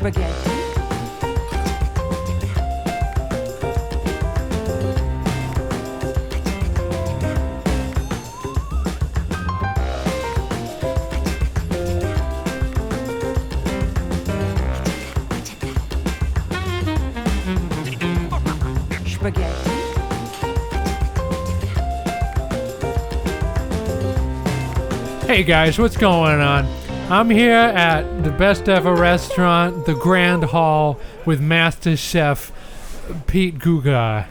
[0.00, 0.49] Spaghetti.
[25.40, 26.66] Hey guys, what's going on?
[27.08, 32.52] I'm here at the best ever restaurant, the Grand Hall, with Master Chef
[33.26, 34.26] Pete Guga.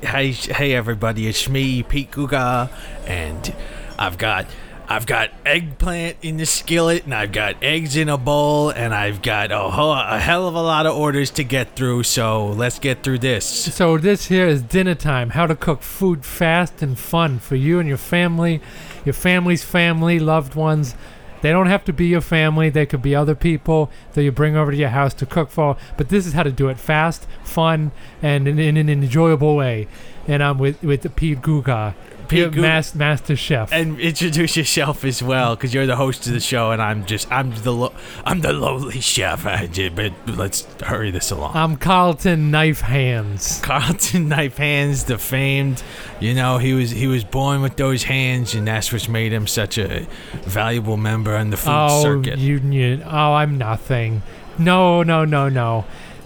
[0.00, 2.70] Hey, hey everybody, it's me, Pete Guga,
[3.04, 3.52] and
[3.98, 4.46] I've got
[4.86, 9.22] I've got eggplant in the skillet, and I've got eggs in a bowl, and I've
[9.22, 12.02] got a, ho- a hell of a lot of orders to get through.
[12.02, 13.46] So let's get through this.
[13.46, 15.30] So this here is dinner time.
[15.30, 18.60] How to cook food fast and fun for you and your family,
[19.06, 20.94] your family's family, loved ones.
[21.40, 22.70] They don't have to be your family.
[22.70, 25.76] They could be other people that you bring over to your house to cook for.
[25.96, 27.90] But this is how to do it fast, fun,
[28.22, 29.88] and in, in an enjoyable way.
[30.26, 31.94] And I'm with with Pete Guga,
[32.28, 33.72] Pete mas- Master Chef.
[33.72, 37.30] And introduce yourself as well, because you're the host of the show, and I'm just
[37.30, 37.94] I'm the lo-
[38.24, 39.44] I'm the lowly chef.
[39.44, 41.56] But let's hurry this along.
[41.56, 43.60] I'm Carlton Knife Hands.
[43.62, 45.82] Carlton Knife Hands, the famed,
[46.20, 49.46] you know, he was he was born with those hands, and that's what's made him
[49.46, 50.06] such a
[50.42, 52.38] valuable member in the food oh, circuit.
[52.38, 54.22] you, you, oh, I'm nothing.
[54.58, 55.84] No, no, no, no.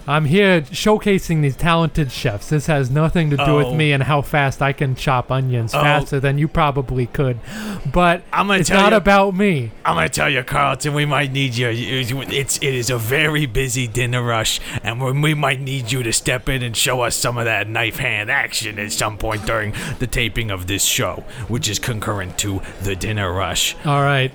[0.09, 2.49] I'm here showcasing these talented chefs.
[2.49, 3.57] This has nothing to do Oh.
[3.57, 5.81] with me and how fast I can chop onions Oh.
[5.81, 7.37] faster than you probably could.
[7.93, 9.71] But I'm gonna it's tell not you- about me.
[9.85, 11.69] I'm gonna tell you, Carlton, we might need you.
[11.69, 16.11] It's it is a very busy dinner rush, and we we might need you to
[16.11, 19.73] step in and show us some of that knife hand action at some point during
[19.99, 23.75] the taping of this show, which is concurrent to the dinner rush.
[23.85, 24.31] All right.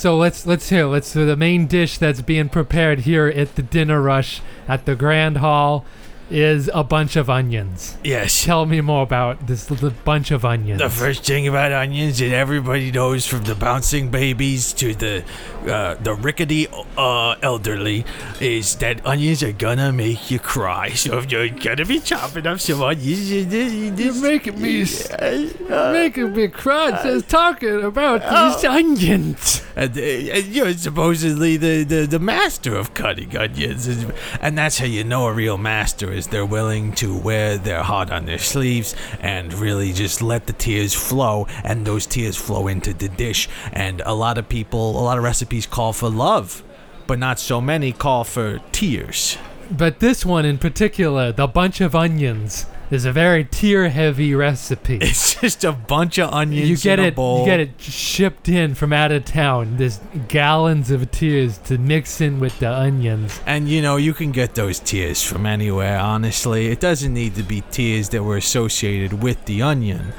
[0.00, 0.86] So let's let's hear.
[0.86, 4.96] Let's so the main dish that's being prepared here at the dinner rush at the
[4.96, 5.84] Grand Hall
[6.30, 7.96] is a bunch of onions.
[8.04, 8.44] Yes.
[8.44, 10.80] Tell me more about this little bunch of onions.
[10.80, 15.24] The first thing about onions that everybody knows, from the bouncing babies to the
[15.66, 18.04] uh, the rickety uh, elderly,
[18.40, 20.90] is that onions are gonna make you cry.
[21.00, 24.84] So if you're gonna be chopping up some onions, you, you, You're making me
[25.18, 28.52] uh, making me cry just talking about Oh.
[28.54, 29.62] these onions.
[29.76, 34.78] and, uh, and you're supposedly the, the, the master of cutting onions, and, and that's
[34.78, 38.94] how you know a real master they're willing to wear their heart on their sleeves
[39.20, 43.48] and really just let the tears flow, and those tears flow into the dish.
[43.72, 46.62] And a lot of people, a lot of recipes call for love,
[47.06, 49.36] but not so many call for tears.
[49.70, 54.98] But this one in particular, the bunch of onions, is a very tear-heavy recipe.
[55.02, 57.40] It's just a bunch of onions you get in a it, bowl.
[57.40, 59.76] you get it shipped in from out of town.
[59.76, 63.40] There's gallons of tears to mix in with the onions.
[63.46, 66.66] And you know, you can get those tears from anywhere, honestly.
[66.68, 70.12] It doesn't need to be tears that were associated with the onion.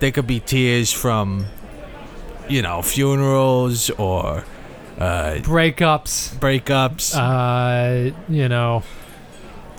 [0.00, 1.46] They could be tears from,
[2.48, 4.44] you know, funerals or
[4.98, 7.14] uh, Breakups, breakups.
[7.16, 8.82] uh, you know,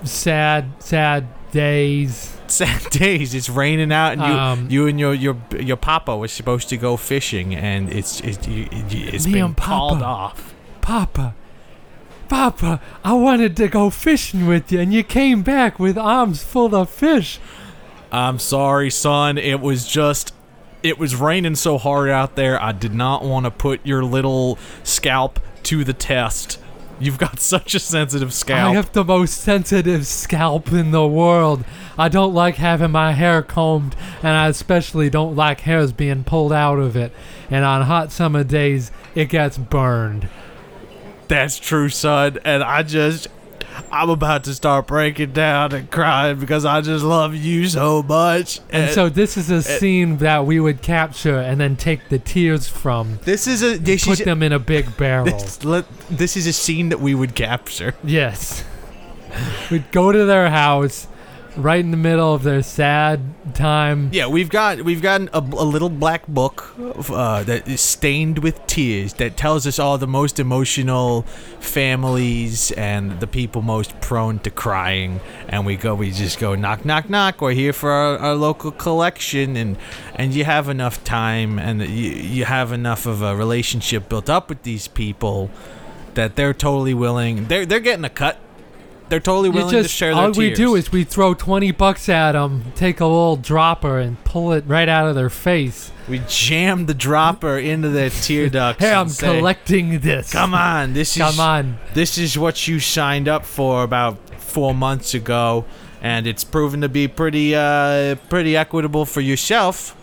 [0.04, 2.36] sad, sad days.
[2.48, 3.34] Sad days.
[3.36, 6.78] It's raining out, and you, Um, you and your your your papa was supposed to
[6.78, 9.70] go fishing, and it's it's it's been and Papa.
[9.70, 10.54] called off.
[10.82, 11.36] Papa,
[12.28, 16.74] Papa, I wanted to go fishing with you, and you came back with arms full
[16.76, 17.40] of fish.
[18.12, 19.38] I'm sorry, son.
[19.38, 20.34] It was just.
[20.82, 24.58] It was raining so hard out there, I did not want to put your little
[24.82, 26.58] scalp to the test.
[27.00, 28.72] You've got such a sensitive scalp.
[28.72, 31.64] I have the most sensitive scalp in the world.
[31.98, 36.54] I don't like having my hair combed, and I especially don't like hairs being pulled
[36.54, 37.12] out of it.
[37.50, 40.30] And on hot summer days, it gets burned.
[41.28, 42.40] That's true, son.
[42.44, 43.28] And I just.
[43.92, 48.60] I'm about to start breaking down and crying because I just love you so much.
[48.70, 52.68] And so this is a scene that we would capture and then take the tears
[52.68, 55.26] from, this is a this put is them in a big barrel.
[55.26, 57.96] this, let, this is a scene that we would capture.
[58.04, 58.64] Yes.
[59.70, 61.08] We'd go to their house
[61.58, 63.20] right in the middle of their sad
[63.54, 64.10] time.
[64.12, 66.74] Yeah, we've got we've got a, a little black book
[67.10, 71.24] uh, that is stained with tears that tells us all the most emotional
[71.60, 75.20] families and the people most prone to crying.
[75.48, 77.42] And we go, we just go knock, knock, knock.
[77.42, 79.78] We're here for our, our local collection, and
[80.16, 84.50] and you have enough time and you you have enough of a relationship built up
[84.50, 85.50] with these people
[86.14, 87.46] that they're totally willing.
[87.46, 88.38] They're they're getting a cut.
[89.10, 92.08] They're totally willing to just share their all we do is we throw twenty bucks
[92.10, 95.92] at them, take a little dropper, and pull it right out of their face.
[96.08, 98.82] we jam the dropper into their tear ducts.
[98.82, 100.32] Hey, I'm say, collecting this.
[100.32, 101.78] Come on, this is come on.
[101.94, 105.66] this is what you signed up for about four months ago,
[106.02, 109.96] and it's proven to be pretty uh pretty equitable for yourself.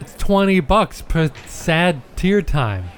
[0.00, 2.90] It's twenty bucks per sad tear time.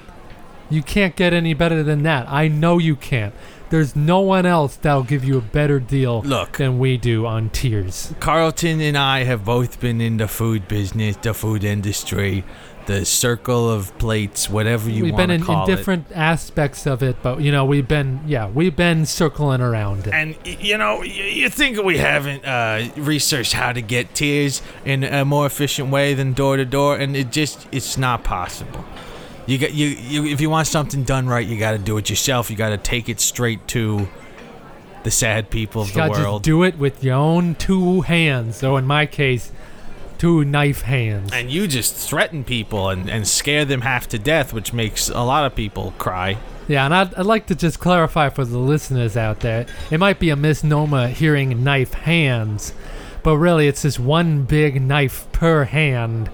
[0.71, 2.27] You can't get any better than that.
[2.29, 3.33] I know you can't.
[3.69, 6.57] There's no one else that'll give you a better deal Look.
[6.57, 8.13] than we do on tears.
[8.19, 12.43] Carlton and I have both been in the food business, the food industry,
[12.89, 15.03] the circle of plates, whatever you want to do.
[15.03, 18.21] we've want been to in, in different aspects of it, but you know, we've been
[18.25, 20.13] yeah, we've been circling around it.
[20.13, 25.23] And you know, you think we haven't uh, researched how to get tears in a
[25.23, 28.83] more efficient way than door to door, and it just it's not possible.
[29.49, 32.09] You got you, you if you want something done right, you got to do it
[32.09, 32.51] yourself.
[32.51, 34.07] You got to take it straight to
[35.03, 36.43] the sad people of You the world.
[36.43, 38.57] do it with your own two hands.
[38.57, 39.51] So in my case,
[40.19, 41.31] two knife hands.
[41.33, 45.21] and you just threaten people and, and scare them half to death, which makes a
[45.21, 46.37] lot of people cry.
[46.67, 49.65] Yeah, and I'd, I'd like to just clarify for the listeners out there.
[49.89, 52.73] It might be a misnomer hearing knife hands,
[53.23, 56.29] but really it's just one big knife per hand.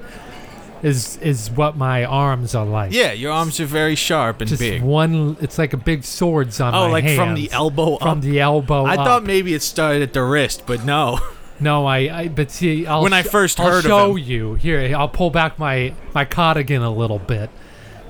[0.84, 2.92] Is is what my arms are like.
[2.94, 4.82] Yeah, your arms are very sharp and just big.
[4.84, 5.36] one.
[5.42, 8.22] It's like a big swords on Oh, my like from the elbow from up.
[8.22, 8.84] the elbow.
[8.86, 9.06] I up.
[9.06, 11.20] thought maybe it started at the wrist, but no.
[11.58, 14.94] No, I, I but see, I'll When I first I'll heard of show you here.
[14.94, 17.50] I'll pull back my my cardigan a little bit.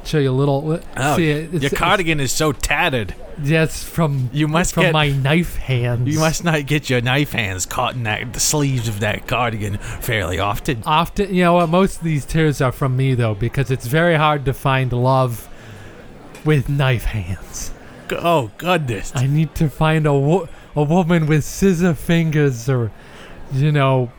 [0.06, 0.80] Show you a little.
[0.98, 3.16] Oh, see, your it's, it's- cardigan is so tattered.
[3.44, 6.08] Yes, from You must from get- my knife hands.
[6.14, 9.78] You must not get your knife hands caught in that the sleeves of that cardigan
[9.78, 10.84] fairly often.
[10.86, 11.34] often.
[11.34, 11.68] You know what?
[11.70, 15.50] Most of these tears are from me though, because it's very hard to find love
[16.46, 17.72] with knife hands.
[18.12, 19.12] Oh goodness!
[19.16, 22.92] I need to find a wo- a woman with scissor fingers, or
[23.52, 24.12] you know,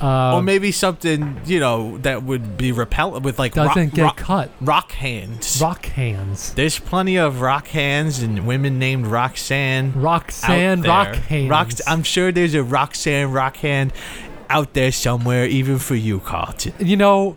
[0.00, 4.02] uh, or maybe something you know that would be repellent with like rock, doesn't get
[4.02, 4.50] rock, cut.
[4.60, 5.58] rock hands.
[5.60, 6.52] Rock hands.
[6.54, 9.92] There's plenty of rock hands and women named Roxanne.
[9.94, 11.50] Roxanne rock hands.
[11.50, 13.92] Rox- I'm sure there's a Roxanne rock hand
[14.50, 16.74] out there somewhere, even for you, Carlton.
[16.78, 17.36] you know,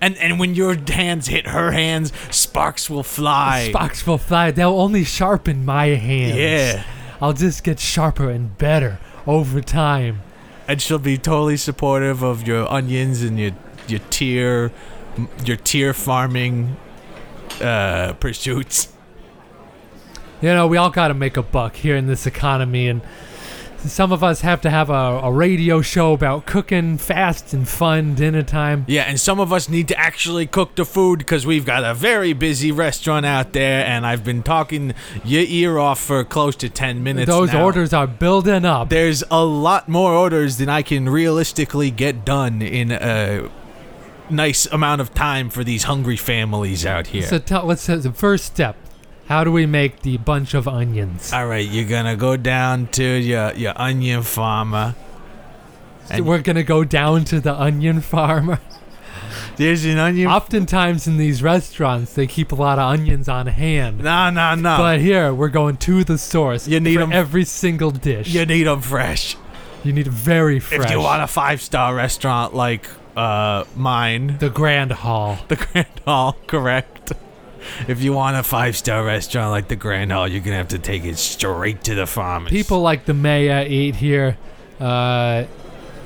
[0.00, 3.68] And and when your hands hit her hands, sparks will fly.
[3.70, 4.50] sparks will fly.
[4.50, 6.36] They'll only sharpen my hands.
[6.36, 6.84] Yeah.
[7.20, 8.98] I'll just get sharper and better
[9.28, 10.22] over time.
[10.68, 13.52] And she'll be totally supportive of your onions and your
[13.88, 14.72] your tear
[15.44, 16.76] your tear farming
[17.60, 18.88] uh pursuits.
[20.40, 23.02] You know, we all got to make a buck here in this economy, and
[23.86, 28.14] some of us have to have a, a radio show about cooking fast and fun
[28.14, 28.84] dinner time.
[28.88, 31.94] Yeah, and some of us need to actually cook the food because we've got a
[31.94, 34.94] very busy restaurant out there, and I've been talking
[35.24, 37.28] your ear off for close to ten minutes.
[37.28, 37.64] Those now.
[37.64, 38.88] orders are building up.
[38.88, 43.50] There's a lot more orders than I can realistically get done in a
[44.30, 47.22] nice amount of time for these hungry families out here.
[47.22, 48.76] So tell, what's the uh, the first step?
[49.26, 51.32] How do we make the bunch of onions?
[51.32, 54.94] All right, you're gonna go down to your your onion farmer.
[56.10, 58.58] and- We're gonna go down to the onion farmer.
[59.56, 60.28] There's an onion.
[60.28, 63.98] Oftentimes in these restaurants, they keep a lot of onions on hand.
[64.02, 64.76] No, no, no.
[64.76, 66.66] But here, we're going to the source.
[66.68, 68.28] You need for 'em- every single dish.
[68.28, 69.36] you need them fresh.
[69.84, 70.84] You need very fresh.
[70.86, 72.86] If you want a five star restaurant like
[73.16, 75.38] uh mine, the Grand Hall.
[75.48, 77.12] the Grand Hall, correct.
[77.88, 80.78] If you want a five star restaurant like the Grand Hall, you're gonna have to
[80.78, 82.50] take it straight to the farmers.
[82.50, 84.36] People like the mayor eat here.
[84.80, 85.44] Uh,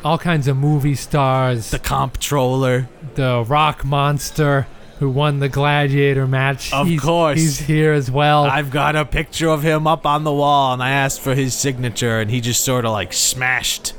[0.05, 1.71] all kinds of movie stars.
[1.71, 4.67] the comptroller, The Rock Monster,
[4.99, 6.73] who won the Gladiator match.
[6.73, 7.39] Of he's, course.
[7.39, 8.45] He's here as well.
[8.45, 11.55] I've got a picture of him up on the wall, and I asked for his
[11.55, 13.95] signature, and he just sort of like smashed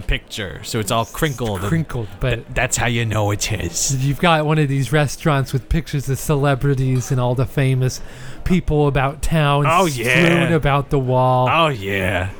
[0.00, 1.60] the picture, so it's all crinkled.
[1.60, 4.04] and Crinkled, but that's how you know it's his.
[4.06, 8.00] you've got one of these restaurants with pictures of celebrities and all the famous
[8.44, 10.48] people about town Oh, strewn yeah.
[10.50, 11.48] about the wall.
[11.50, 12.30] Oh yeah.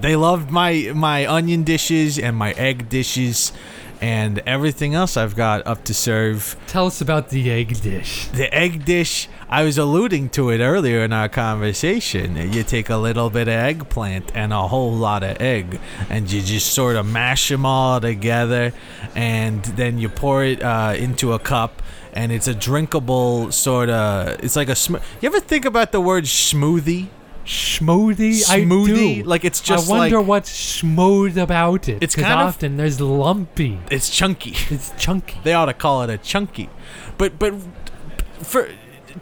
[0.00, 3.52] They loved my my onion dishes and my egg dishes
[4.00, 6.56] and everything else I've got up to serve.
[6.66, 8.28] Tell us about the egg dish.
[8.28, 12.36] The egg dish, I was alluding to it earlier in our conversation.
[12.52, 15.78] You take a little bit of eggplant and a whole lot of egg,
[16.08, 18.72] and you just sort of mash them all together,
[19.14, 21.82] and then you pour it uh, into a cup.
[22.12, 24.42] And it's a drinkable sort of.
[24.42, 24.74] It's like a.
[24.74, 27.06] Sm- you ever think about the word smoothie?
[27.42, 29.22] I Smoothie?
[29.22, 29.22] do.
[29.24, 32.02] Like it's just I wonder like what's smooth about it.
[32.02, 33.78] It's kind of- often there's lumpy.
[33.90, 34.54] it's chunky.
[34.70, 35.38] It's chunky.
[35.42, 36.68] They ought to call it a chunky.
[37.18, 37.54] But but
[38.42, 38.68] for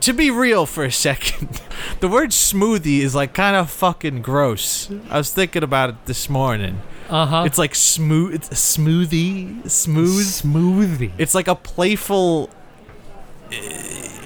[0.01, 1.63] to be real for a second,
[2.01, 4.91] the word smoothie is like kind of fucking gross.
[5.11, 6.83] I was thinking about it this morning.
[7.09, 7.43] Uh huh.
[7.47, 10.27] It's like smooth, it's a smoothie, smooth.
[10.27, 11.13] smoothie.
[11.17, 12.51] It's like a playful,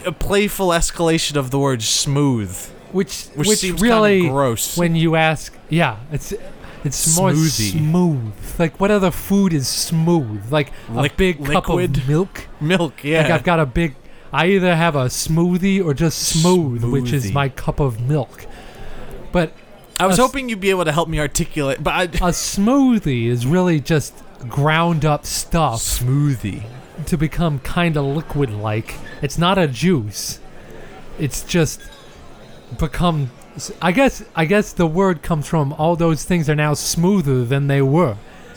[0.04, 2.56] a playful escalation of the word smooth,
[2.92, 4.76] which which, which seems really kind of gross.
[4.76, 6.32] when you ask yeah it's
[6.84, 7.72] it's more Smoothie.
[7.72, 13.04] smooth like what other food is smooth like Liq- a big cup of milk Milk,
[13.04, 13.22] yeah.
[13.22, 13.94] like i've got a big
[14.32, 18.46] i either have a smoothie or just smooth which is my cup of milk
[19.32, 19.52] but
[20.00, 23.26] I was a hoping you'd be able to help me articulate, but I, a smoothie
[23.26, 24.14] is really just
[24.48, 26.64] ground up stuff smoothie.
[27.06, 30.40] to become kind of liquid like it's not a juice
[31.18, 31.80] it's just
[32.78, 33.30] become
[33.80, 37.66] i guess i guess the word comes from all those things are now smoother than
[37.66, 38.16] they were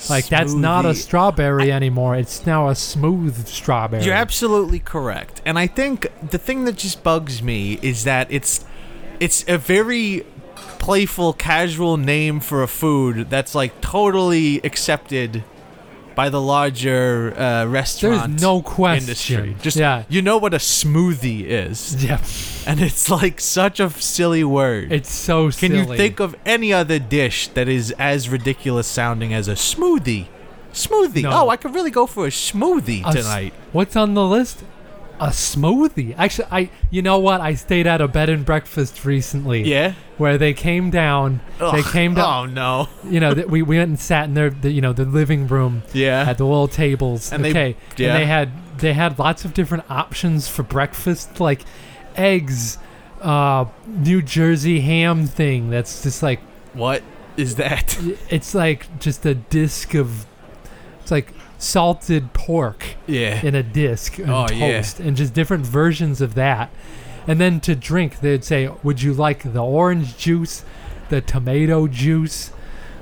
[0.09, 0.95] like that's not a Smoothie.
[0.95, 5.41] strawberry anymore it's now a smooth strawberry You're absolutely correct.
[5.45, 8.65] And I think the thing that just bugs me is that it's
[9.19, 15.43] it's a very playful casual name for a food that's like totally accepted
[16.15, 19.55] by the larger uh, there's restaurant no question industry.
[19.61, 22.03] Just yeah you know what a smoothie is.
[22.03, 22.21] yeah
[22.65, 24.91] And it's like such a silly word.
[24.91, 29.33] it's so Can silly you think of any other dish that is as ridiculous sounding
[29.33, 30.27] as a smoothie?
[30.73, 31.23] Smoothie.
[31.23, 31.31] No.
[31.31, 33.53] Oh, I could really go for a smoothie A s- tonight.
[33.71, 34.63] what's on the list
[35.19, 39.63] a smoothie actually i you know what i stayed at a bed and breakfast recently
[39.63, 39.93] Yeah.
[40.17, 42.89] where they came down they came down Oh no.
[43.09, 45.83] you know, we, we went and sat in their, the, you know, the living room
[45.93, 46.25] Yeah.
[46.27, 47.31] at the little tables.
[47.31, 48.09] And they- okay, yeah.
[48.09, 51.61] and they had they had lots of different options for breakfast, like
[52.17, 52.77] eggs,
[53.21, 55.69] uh, New Jersey ham thing.
[55.69, 56.41] That's just like
[56.73, 57.01] What
[57.37, 57.97] is that?
[58.29, 60.25] it's like just a disc of,
[61.01, 63.39] it's like salted pork Yeah.
[63.45, 64.83] in a disc and Oh, yeah.
[64.99, 66.69] and just different versions of that.
[67.27, 70.63] And then to drink, they'd say, "Would you like the orange juice,
[71.09, 72.51] the tomato juice,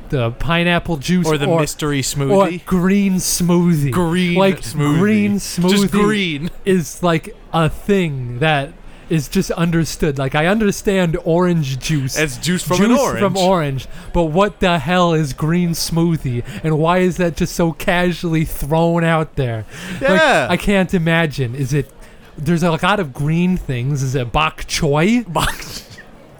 [0.09, 2.61] the pineapple juice, Or the mystery smoothie?
[2.61, 3.91] or green smoothie.
[3.91, 4.99] green like smoothie.
[4.99, 6.49] green smoothie Just green.
[6.65, 8.71] is like a thing that
[9.13, 10.17] is just understood.
[10.17, 12.17] Like I understand orange juice.
[12.17, 13.19] It's juice from juice an orange.
[13.19, 17.71] from orange, but what the hell is green smoothie, and why is that just so
[17.73, 19.65] casually thrown out there?
[19.93, 20.47] Like, Yeah.
[20.49, 21.53] I can't imagine.
[21.55, 21.91] Is it?
[22.37, 24.01] There's a lot of green things.
[24.01, 25.23] Is it bok choy?
[25.31, 25.53] Bok.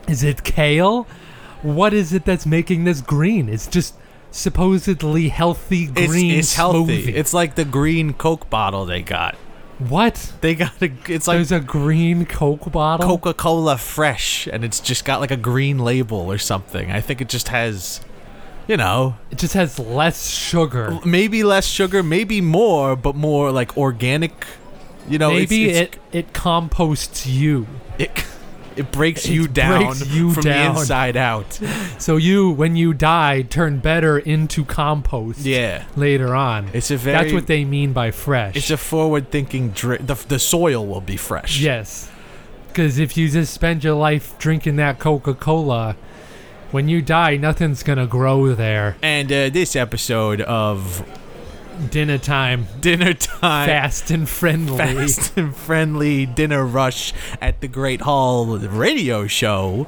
[0.09, 1.05] Is it kale?
[1.61, 3.47] What is it that's making this green?
[3.47, 3.93] It's just
[4.31, 7.05] supposedly healthy It's, green it's healthy.
[7.05, 7.13] smoothie.
[7.15, 9.35] It's like the green Coke bottle they got.
[9.89, 10.33] What?
[10.41, 10.91] They got a.
[11.07, 13.05] It's like There's a green Coke bottle.
[13.07, 16.91] Coca Cola Fresh, and it's just got like a green label or something.
[16.91, 18.01] I think it just has,
[18.67, 20.99] you know, It just has less sugar.
[21.05, 24.45] maybe less sugar, maybe more, but more like organic.
[25.09, 27.67] You know, it's- Maybe it's, it it composts you,
[27.99, 28.25] it
[28.77, 30.73] it breaks It you down breaks you from down.
[30.75, 31.59] the inside out.
[31.99, 35.39] so you when you die turn better into compost.
[35.39, 36.69] Yeah, Later on.
[36.73, 37.17] it's a very.
[37.17, 38.55] That's what they mean by fresh.
[38.55, 39.69] It's a forward-thinking.
[39.71, 41.59] Dri- the the soil will be fresh.
[41.59, 42.09] yes.
[42.67, 45.95] Because if you just spend your life drinking that Coca Cola,
[46.71, 48.95] when you die, nothing's gonna grow there.
[49.03, 51.05] And uh, this episode of
[51.89, 53.67] Dinner time, Dinner Time.
[53.67, 54.77] fast and friendly.
[54.77, 59.87] fast and friendly dinner rush at the Great Hall radio show.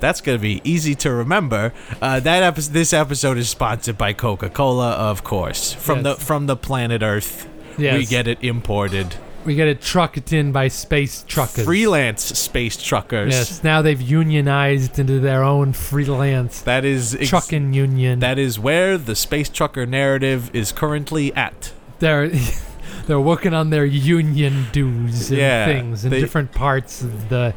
[0.00, 1.72] That's gonna be easy to remember.
[2.00, 6.18] Uh, that epi- this episode is sponsored by Coca-Cola, of course, from Yes.
[6.18, 7.46] the from the planet Earth.
[7.78, 7.98] Yes.
[7.98, 9.14] We get it imported.
[9.44, 11.64] We get it trucked in by space truckers.
[11.64, 13.32] Freelance space truckers.
[13.32, 13.64] Yes.
[13.64, 18.18] Now they've unionized into their own freelance That is ex- trucking union.
[18.20, 21.72] That is where the space trucker narrative is currently at.
[22.00, 22.30] they're
[23.06, 27.54] they're working on their union dues and Yeah, things in they- different parts of the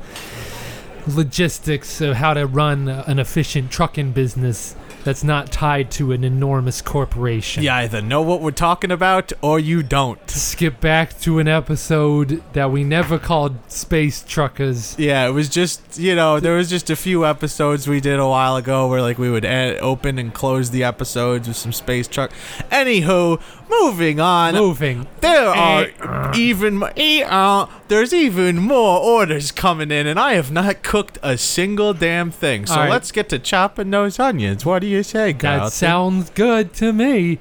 [1.08, 6.82] logistics of how to run an efficient trucking business that's not tied to an enormous
[6.82, 7.64] corporation.
[7.64, 10.20] You either know what we're talking about or you don't.
[10.30, 14.98] Skip back to an episode that we never called Space Truckers.
[14.98, 18.28] Yeah, it was just you know there was just a few episodes we did a
[18.28, 22.32] while ago where like we would open and close the episodes with some space truck.
[22.72, 23.42] Anywho,
[23.82, 24.53] moving on.
[24.56, 25.08] Moving.
[25.22, 25.88] There are
[26.36, 31.18] even mo- eh, uh, there's even more orders coming in, and I have not cooked
[31.24, 32.65] a single damn thing.
[32.65, 32.89] So right.
[32.89, 34.65] let's get to chopping those onions.
[34.65, 35.72] What do you say, guys?
[35.72, 37.39] That sounds good to me.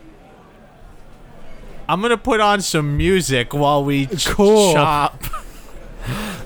[1.88, 4.72] I'm gonna put on some music while we ch- Cool.
[4.72, 5.22] chop.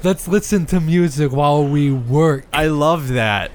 [0.03, 2.47] Let's listen to music while we work.
[2.53, 3.51] I love that.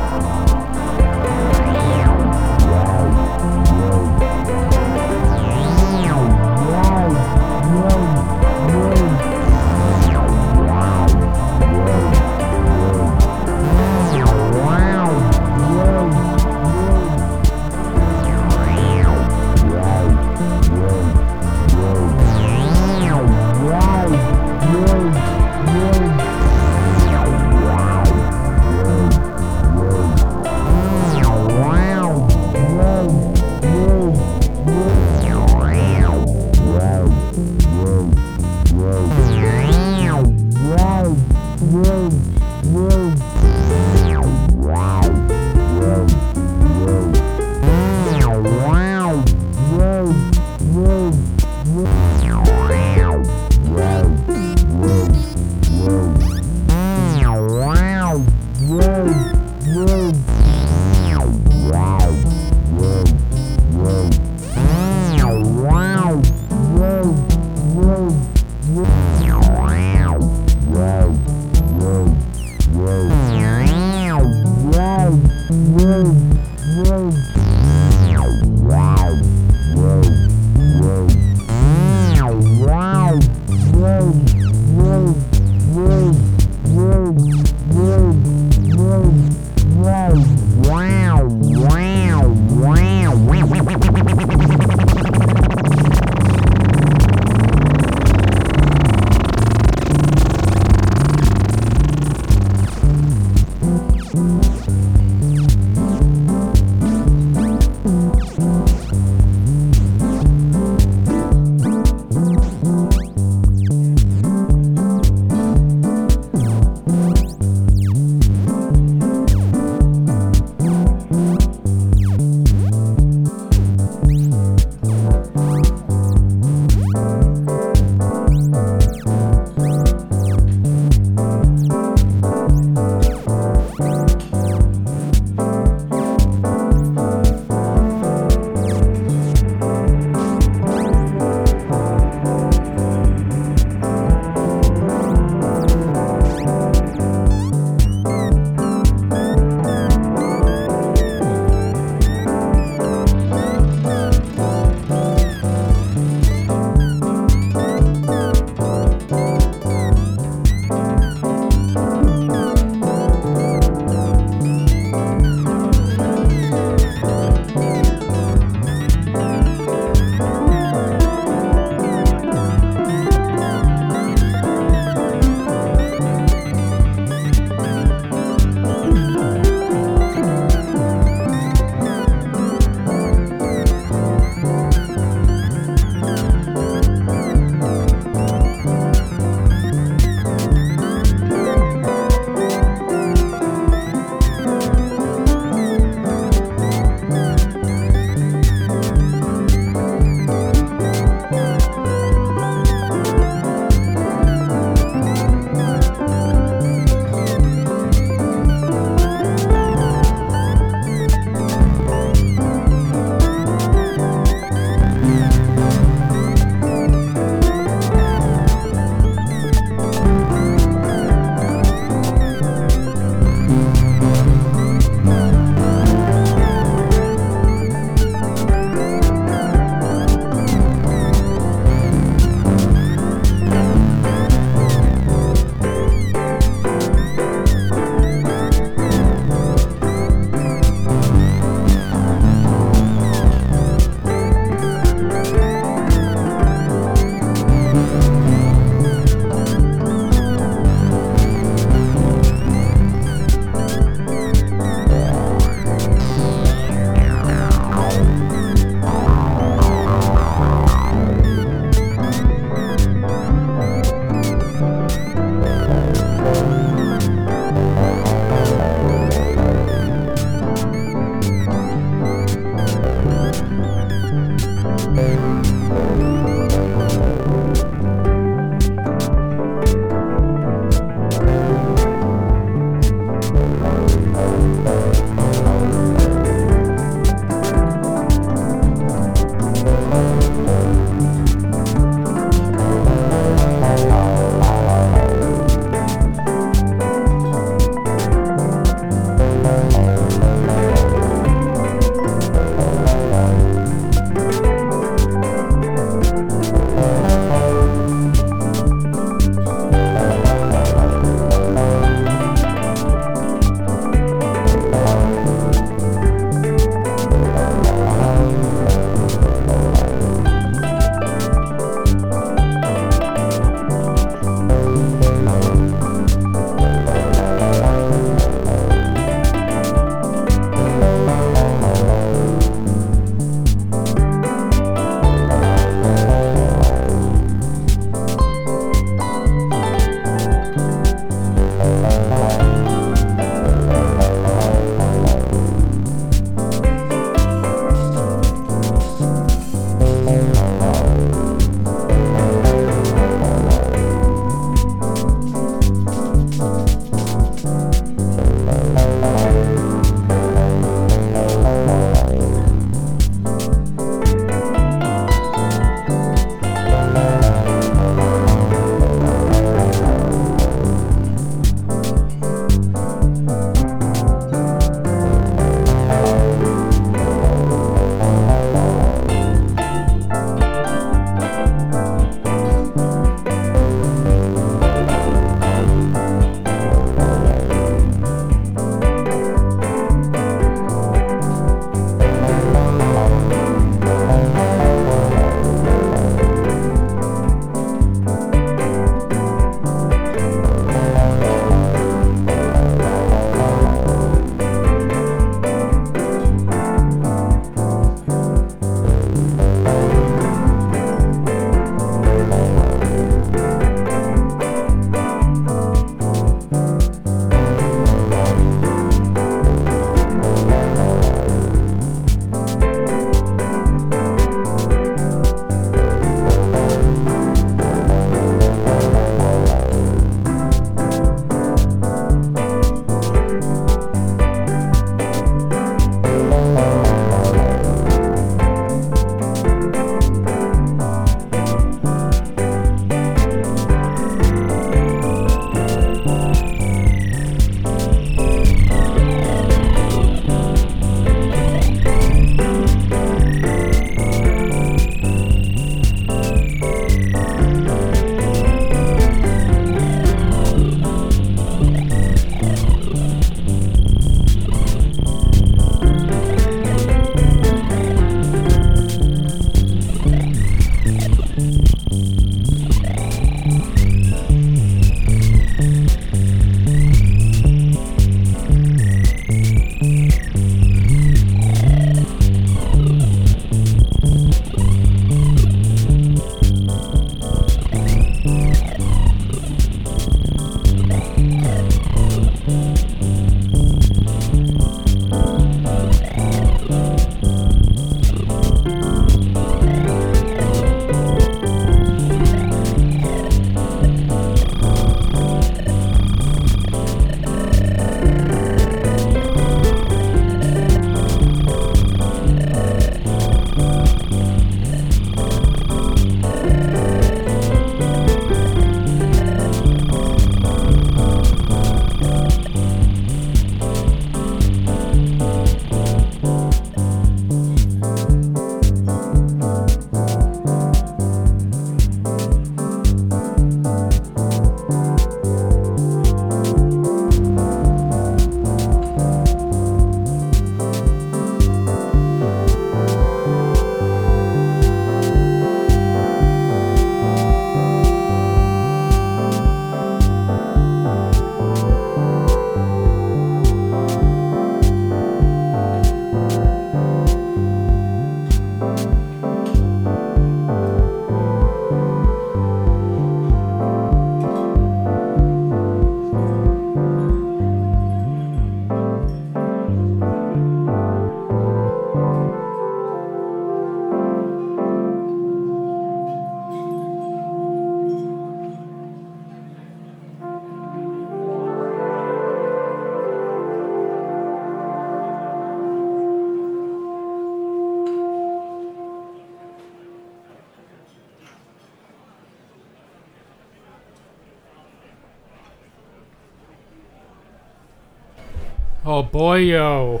[598.86, 600.00] Oh boy, yo.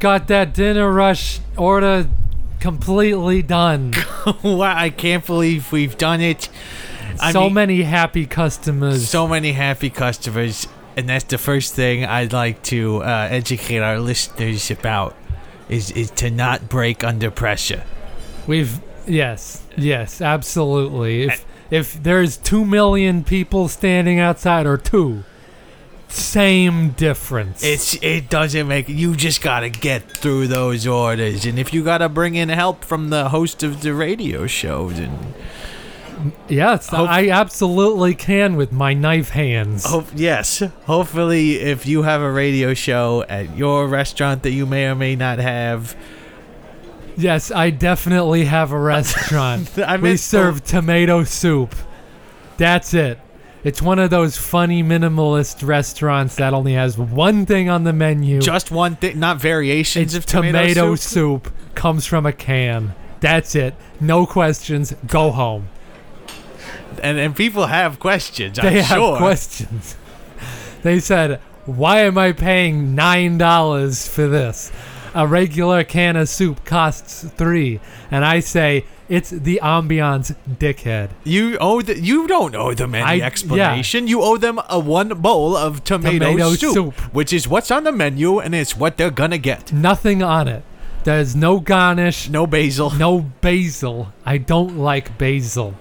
[0.00, 2.08] Got that dinner rush order
[2.58, 3.92] completely done.
[4.42, 6.48] wow, I can't believe we've done it.
[7.20, 9.08] I so mean- many happy customers.
[9.08, 14.00] So many happy customers, and that's the first thing I'd like to uh, educate our
[14.00, 15.14] listeners about
[15.68, 17.84] is is to not break under pressure.
[18.48, 21.22] We've yes, yes, absolutely.
[21.22, 25.22] If if there's two million people standing outside or two,
[26.14, 27.62] same difference.
[27.62, 32.08] It's it doesn't make you just gotta get through those orders, and if you gotta
[32.08, 35.34] bring in help from the host of the radio shows, and
[36.48, 39.84] yes, hope- I absolutely can with my knife hands.
[39.84, 44.86] hope yes, hopefully if you have a radio show at your restaurant that you may
[44.86, 45.96] or may not have,
[47.16, 49.78] Yes, I definitely have a restaurant.
[49.78, 51.72] I we serve tomato soup.
[52.56, 53.20] That's it.
[53.64, 58.40] It's one of those funny minimalist restaurants that only has one thing on the menu.
[58.40, 61.46] just one thing, not variations it's of tomato, soup.
[61.46, 62.94] soup comes from a can.
[63.20, 63.74] That's it.
[64.00, 64.94] No questions.
[65.06, 65.68] Go home.
[67.02, 68.58] and and people have questions.
[68.58, 69.16] They I'm have sure.
[69.16, 69.96] questions.
[70.82, 74.70] They said, "Why am I paying nine dollars for this?
[75.14, 77.80] A regular can of soup costs three.
[78.10, 78.84] And I say,
[79.16, 84.08] "It's the ambiance, dickhead." You owe the, you don't owe them any I- explanation.
[84.08, 86.94] You owe them a one bowl of tomato, Tomato soup, soup.
[87.14, 89.72] which is what's on the menu and it's what they're gonna get.
[89.72, 90.62] Nothing on it.
[91.04, 92.90] There's no garnish, No basil.
[92.90, 93.12] no
[93.42, 94.12] basil.
[94.24, 95.74] I don't like basil.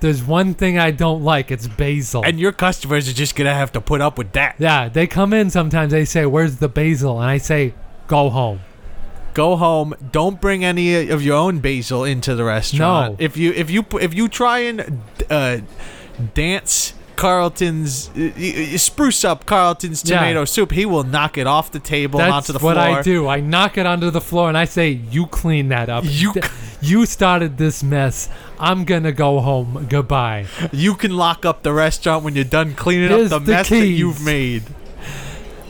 [0.00, 1.50] There's one thing I don't like.
[1.50, 2.22] It's basil.
[2.24, 4.56] And your customers are just gonna have to put up with that.
[4.58, 5.92] yeah, they come in sometimes.
[5.92, 7.72] They say, "Where's the basil?" And I say,
[8.06, 8.60] "Go home."
[9.36, 9.94] Go home.
[10.12, 13.18] Don't bring any of your own basil into the restaurant.
[13.20, 13.24] No.
[13.24, 15.58] If you if you if you try and uh,
[16.32, 20.16] dance Carlton's uh, spruce up Carlton's Yeah.
[20.20, 22.78] tomato soup, he will knock it off the table and That's onto the what.
[22.78, 23.28] I do.
[23.28, 26.04] I knock it onto the floor and I say, "You clean that up.
[26.06, 26.32] You
[26.80, 28.30] you started this mess.
[28.58, 29.86] I'm gonna go home.
[29.88, 33.52] Goodbye." You can lock up the restaurant when you're done cleaning Here's up the, the
[33.52, 34.62] mess that you've made.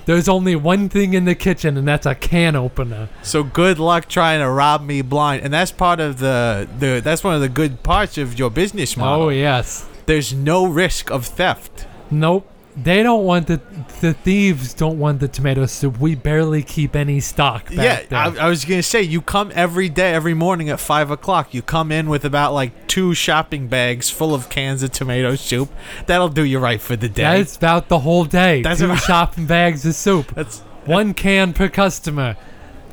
[0.06, 3.08] There's only one thing in the kitchen, and that's a can opener.
[3.22, 5.42] So good luck trying to rob me blind.
[5.42, 8.96] And that's part of the, the that's one of the good parts of your business
[8.96, 9.24] oh, model.
[9.26, 9.88] Oh yes.
[10.06, 11.88] There's no risk of theft.
[12.08, 12.48] Nope.
[12.76, 13.60] They don't want the
[14.00, 15.98] the thieves don't want the tomato soup.
[15.98, 18.40] We barely keep any stock back yeah, there.
[18.40, 21.54] I, I was gonna say you come every day, every morning at five o'clock.
[21.54, 25.70] You come in with about like two shopping bags full of cans of tomato soup.
[26.04, 27.22] That'll do you right for the day.
[27.22, 28.60] That's about the whole day.
[28.60, 30.26] That's Two about- shopping bags of soup.
[30.34, 32.36] that's One can per customer.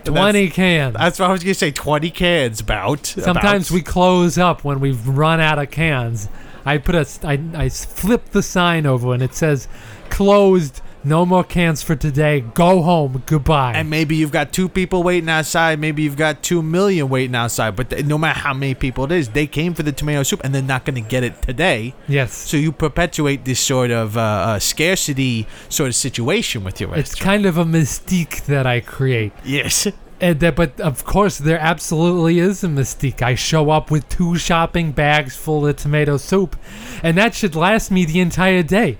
[0.05, 0.95] Twenty cans.
[0.95, 1.71] that's what I was gonna say.
[1.71, 3.05] Twenty cans, about.
[3.05, 3.75] Sometimes about.
[3.75, 6.29] we close up when we've run out of cans.
[6.65, 9.67] I put a I, I s- flip the sign over and it says
[10.09, 10.81] closed.
[11.05, 12.39] No more cans for today.
[12.39, 13.23] Go home.
[13.25, 13.73] Goodbye.
[13.75, 15.77] And maybe you've got two people waiting outside.
[15.77, 17.75] Maybe you've got two million waiting outside.
[17.75, 20.39] But th- no matter how many people it is, they came for the tomato soup
[20.45, 21.93] and they're not going to get it today.
[22.07, 22.33] yes.
[22.33, 27.15] So you perpetuate this sort of uh, uh, scarcity sort of situation with your It's
[27.15, 29.33] kind of a mystique that I create.
[29.43, 29.87] yes.
[30.19, 33.21] And that, but of course, there absolutely is a mystique.
[33.21, 36.55] I show up with two shopping bags full of tomato soup,
[37.01, 38.97] and that should last me the entire day.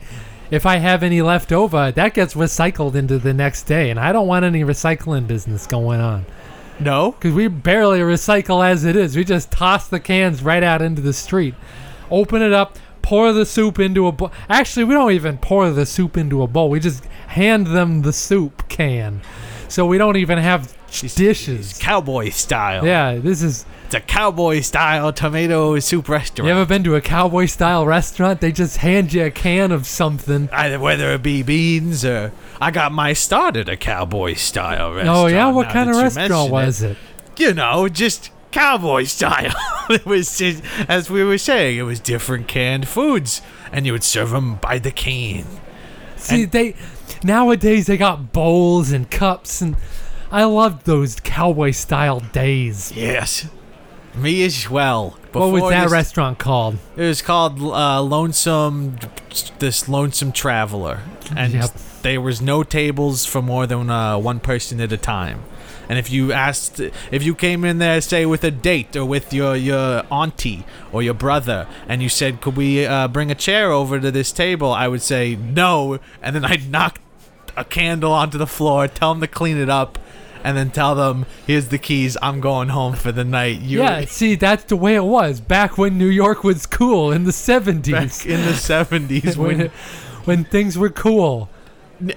[0.52, 4.12] If I have any left over, that gets recycled into the next day, and I
[4.12, 6.26] don't want any recycling business going on.
[6.80, 7.14] No.
[7.14, 9.16] Because we barely recycle as it is.
[9.16, 11.56] We just toss the cans right out into the street.
[12.12, 14.32] Open it up, pour the soup into a bowl.
[14.50, 16.70] Actually, we don't even pour the soup into a bowl.
[16.70, 19.22] We just hand them the soup can.
[19.68, 21.78] So we don't even have dishes.
[21.80, 22.86] Cowboy style.
[22.86, 23.66] Yeah, this is.
[23.86, 26.48] It's a cowboy style tomato soup restaurant.
[26.48, 28.42] You ever been to a cowboy style restaurant?
[28.42, 30.50] They just hand you a can of something.
[30.52, 35.18] Either whether it be beans or I got my start at a cowboy style restaurant.
[35.18, 35.52] Oh, yeah?
[35.52, 36.98] What now kind of that you restaurant mention was it?
[37.38, 39.54] You know, just cowboy style.
[39.90, 43.42] it was just, as we were saying, it was different canned foods,
[43.72, 45.46] and you would serve them by the can.
[46.16, 46.76] See, they
[47.22, 49.76] nowadays they got bowls and cups, and
[50.34, 52.92] I loved those cowboy style days.
[52.96, 53.48] Yes,
[54.16, 55.12] me as well.
[55.32, 56.80] what was that this- restaurant called?
[56.98, 58.98] It was called uh, Lonesome,
[59.60, 61.02] this Lonesome Traveler,
[61.36, 61.72] and Yep.
[62.02, 65.44] there was no tables for more than uh, one person at a time.
[65.88, 66.80] And if you asked,
[67.12, 71.04] if you came in there, say with a date or with your your auntie or
[71.04, 74.72] your brother, and you said, "Could we uh, bring a chair over to this table?"
[74.72, 77.00] I would say no, and then I'd knock
[77.56, 80.00] a candle onto the floor, tell them to clean it up,
[80.44, 82.18] and then tell them, "Here's the keys.
[82.22, 85.78] I'm going home for the night." You Yeah, see, that's the way it was back
[85.78, 88.26] when New York was cool in the back seventies.
[88.26, 89.72] in the '70s when when
[90.26, 91.50] when things were cool.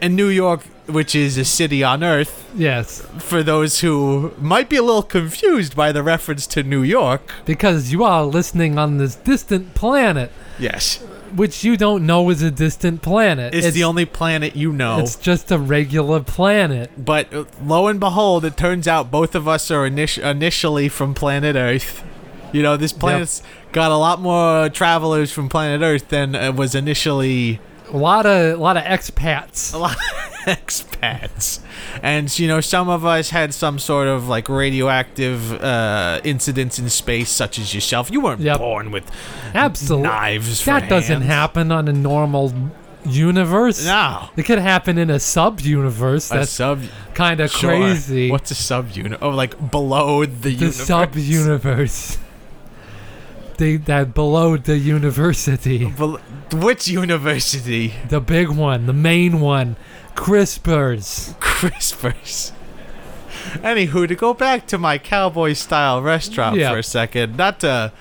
[0.02, 4.76] and New York, which is a city on Earth, Yes, for those who might be
[4.76, 7.22] a little confused by the reference to New York.
[7.44, 11.04] because you are listening on this distant planet, Yes,
[11.34, 13.54] which you don't know is a distant planet.
[13.54, 14.98] it's, the only planet you know.
[15.00, 16.90] It's just a regular planet.
[16.96, 21.14] But uh, lo and behold, it turns out both of us are init- initially from
[21.14, 22.04] planet Earth.
[22.52, 26.74] You know, this planet's got a lot more travelers from planet Earth than uh, was
[26.74, 27.60] initially
[27.92, 29.74] A lot of a lot of expats.
[29.74, 29.96] a lot
[30.46, 31.60] expats.
[32.02, 36.88] And, you know, some of us had some sort of like radioactive uh, incidents in
[36.88, 38.10] space, such as yourself.
[38.10, 38.58] You weren't Yep.
[38.58, 39.10] born with
[39.54, 40.08] Absolutely.
[40.08, 40.60] knives.
[40.62, 42.52] for That doesn't happen on a normal
[43.04, 43.84] universe.
[43.84, 44.30] No.
[44.36, 46.28] It could happen in a sub universe.
[46.28, 46.82] That's sub.
[47.14, 47.70] kind of Sure.
[47.70, 48.30] crazy.
[48.30, 49.18] What's a sub unit?
[49.22, 50.76] Oh, like below the, the universe.
[50.86, 52.18] sub universe?
[53.58, 56.20] The that below the university, Bel-
[56.52, 57.94] Which university?
[58.06, 59.76] the big one, the main one,
[60.16, 61.34] CRISPR's.
[61.40, 62.52] Crispers.
[63.62, 66.72] Anywho, to go back to my cowboy style restaurant Yeah.
[66.72, 67.92] for a second, not to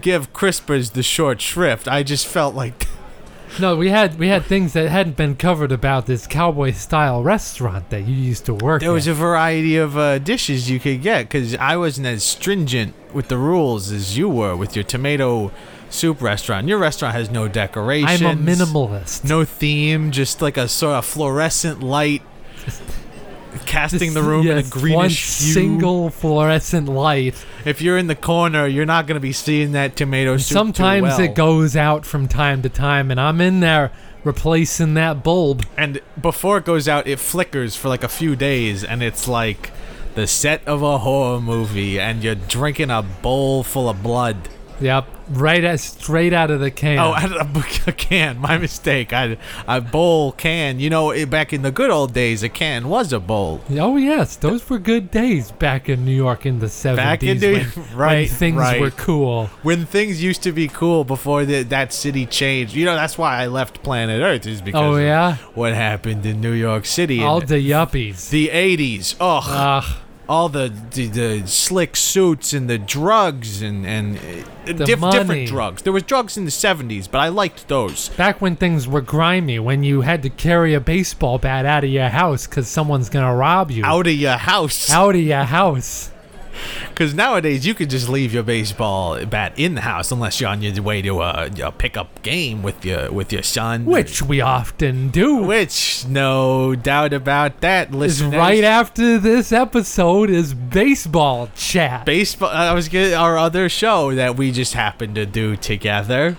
[0.00, 2.86] give Crispers the short shrift, I just felt like
[3.60, 7.90] No, we had we had things that hadn't been covered about this cowboy style restaurant
[7.90, 9.12] that you used to work there was at.
[9.12, 13.36] a variety of uh, dishes you could get because I wasn't as stringent with the
[13.36, 15.50] rules as you were with your tomato
[15.92, 16.68] soup restaurant.
[16.68, 18.22] Your restaurant has no decorations.
[18.22, 19.28] I'm a minimalist.
[19.28, 22.22] No theme, just like a sort of fluorescent light
[23.66, 25.52] casting the room in a yes, greenish one hue.
[25.52, 27.34] single fluorescent light.
[27.64, 30.54] If you're in the corner, you're not going to be seeing that tomato soup.
[30.54, 31.20] Sometimes well.
[31.20, 33.92] it goes out from time to time, and I'm in there
[34.24, 35.64] replacing that bulb.
[35.76, 39.70] And before it goes out, it flickers for like a few days, and it's like
[40.14, 44.48] the set of a horror movie, and you're drinking a bowl full of blood.
[44.82, 46.98] Yep, right at, straight out of the can.
[46.98, 47.56] Oh, out of
[47.86, 48.38] a, can.
[48.38, 49.12] My mistake.
[49.12, 49.36] I,
[49.68, 50.80] a bowl can.
[50.80, 53.60] You know, it, back in the good old days, a can was a bowl.
[53.70, 57.04] Oh yes, those were good days back in New York in the seventies.
[57.04, 58.80] Back in New- when, right, when things right.
[58.80, 59.46] were cool.
[59.62, 62.74] When things used to be cool before the, that city changed.
[62.74, 66.40] You know, that's why I left planet Earth, is because Oh yeah, what happened in
[66.40, 67.22] New York City.
[67.22, 68.30] all the yuppies.
[68.30, 69.16] the 80s.
[69.20, 69.44] Ugh.
[69.46, 70.01] Ugh,
[70.32, 74.22] all the, the the slick suits and the drugs and and uh,
[74.64, 75.82] The diff- different drugs.
[75.82, 78.08] There was drugs in the 70s, but I liked those.
[78.10, 81.90] back when things were grimy, when you had to carry a baseball bat out of
[81.90, 83.84] your house because someone's gonna rob you.
[83.84, 84.90] Out of your house.
[84.90, 86.10] Out of your house.
[86.88, 90.62] Because nowadays you could just leave your baseball bat in the house unless you're on
[90.62, 93.84] your way to uh, a, a pickup game with your with your son.
[93.86, 95.36] Which we often do.
[95.42, 97.94] which no doubt about that.
[97.94, 102.04] is right after this episode is baseball chat.
[102.04, 102.50] Baseball.
[102.50, 106.36] Uh, I was getting our other show that we just happened to do together.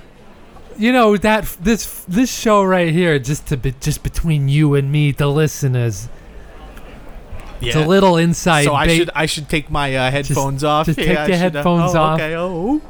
[0.77, 4.91] you know that this this show right here, just to be, just between you and
[4.91, 6.09] me, the listeners,
[7.67, 8.63] it's a little inside.
[8.63, 10.85] So I should I should take my uh, headphones off.
[10.87, 12.19] just Yeah, take your should, uh, headphones oh, off.
[12.19, 12.35] Okay.
[12.35, 12.81] Oh.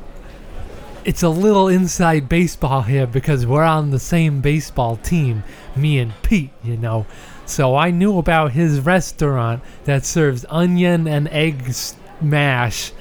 [1.06, 5.44] it's a little inside baseball here because we're on the same baseball team,
[5.76, 6.52] me and Pete.
[6.64, 7.06] You know,
[7.46, 11.74] so I knew about his restaurant that serves onion and egg
[12.22, 12.92] mash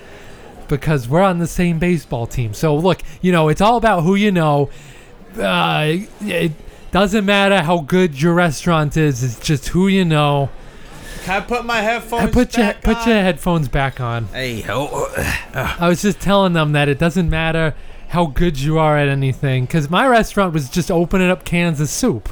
[0.69, 2.55] because we're on the same baseball team.
[2.55, 4.71] So look, you know, it's all about who you know.
[5.39, 6.53] Uh, it
[6.91, 10.51] doesn't matter how good your restaurant is; it's just who you know.
[11.25, 13.09] Can I put my headphones Uh, put your back put on?
[13.09, 14.27] your headphones back on.
[14.33, 15.09] Hey, oh,
[15.55, 17.75] I was just telling them that it doesn't matter
[18.09, 21.89] how good you are at anything, because my restaurant was just opening up cans of
[21.89, 22.29] soup.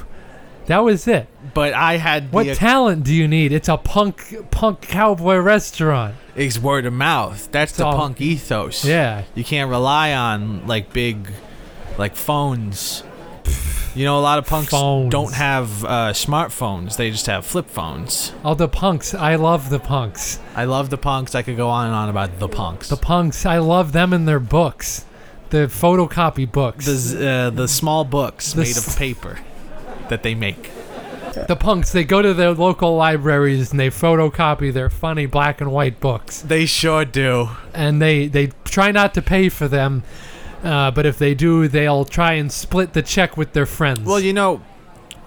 [0.67, 1.27] That was it.
[1.55, 3.51] but I had What the talent do you need?
[3.51, 6.15] It's a punk punk cowboy restaurant.
[6.35, 7.49] it's word of mouth.
[7.51, 8.85] That's the So- punk ethos.
[8.85, 9.23] Yeah.
[9.35, 11.31] You can't rely on like big,
[11.97, 13.03] like phones.
[13.93, 15.11] You know, a lot of punks Phones.
[15.11, 16.95] don't have uh, smartphones.
[16.95, 18.31] They just have flip phones.
[18.45, 19.13] Oh, the punks.
[19.13, 20.39] I love the punks.
[20.55, 21.35] I love the punks.
[21.35, 22.87] I could go on and on about the punks.
[22.89, 23.45] The punks.
[23.45, 25.05] I love them and their books.
[25.49, 26.85] The photocopy books.
[26.85, 29.39] the z- uh, the small books The made s- of paper
[30.07, 30.71] that they make.
[31.47, 31.91] the punks.
[31.91, 36.41] They go to their local libraries and they photocopy their funny black and white books.
[36.41, 37.49] They sure do.
[37.73, 40.03] and they they try not to pay for them.
[40.63, 44.01] Uh, but if they do, they'll try and split the check with their friends.
[44.01, 44.61] Well, you know,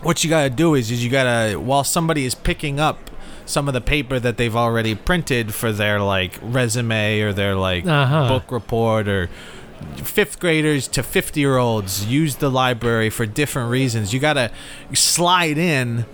[0.02, 3.10] what you gotta do is, is you gotta while somebody is picking up
[3.46, 7.86] some of the paper that they've already printed for their like resume or their like
[7.86, 8.28] Uh-huh.
[8.28, 9.28] book report or
[9.96, 14.50] fifth graders to 50 year olds use the library for different reasons you gotta
[14.94, 16.06] slide in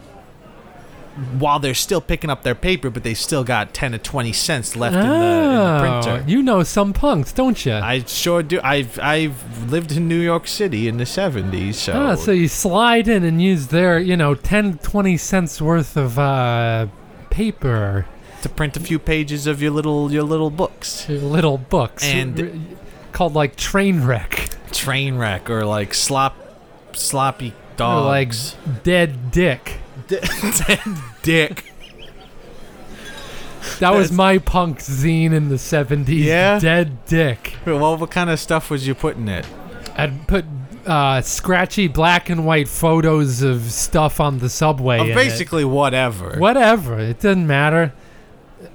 [1.39, 4.77] while they're still picking up their paper, but they still got ten to twenty cents
[4.77, 5.17] left in, the, in the
[5.61, 6.25] Oh, printer.
[6.31, 7.75] you know some punks, don't you?
[7.75, 8.61] I sure do.
[8.63, 13.09] I've I've lived in New York City in the seventies, so, Ah, so you slide
[13.09, 16.87] in and use their, you know, 10, 20 cents worth of uh,
[17.31, 18.07] paper,
[18.43, 21.09] to print a few pages of your little your little books.
[21.09, 22.49] your little books, And- r-
[23.13, 26.37] called like train wreck, Train wreck or like slop
[26.93, 28.33] sloppy or like
[28.85, 29.79] dead dick.
[30.67, 30.81] dead
[31.23, 31.73] dick.
[33.79, 36.09] That was my punk zine in the 70s.
[36.25, 36.59] Yeah?
[36.59, 37.57] Dead dick.
[37.67, 39.47] Well, what kind of stuff was you putting it?
[39.97, 40.45] I'd put
[40.87, 44.99] uh, scratchy black and white photos of stuff on the subway.
[44.99, 45.15] Of in it.
[45.15, 46.37] basically whatever.
[46.39, 46.99] Whatever.
[46.99, 47.93] It doesn't matter.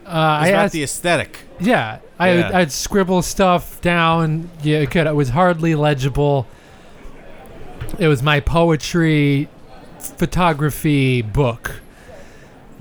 [0.06, 1.40] Uh, I It's not asked, the aesthetic.
[1.60, 2.52] yeah, I, Yeah.
[2.54, 4.50] I'd scribble stuff down.
[4.64, 5.08] Yeah, it could.
[5.08, 6.48] It was hardly legible.
[8.00, 9.48] It was my poetry
[10.18, 11.82] photography book.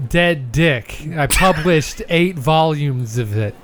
[0.08, 1.06] Dead Dick.
[1.16, 3.54] I published eight volumes of it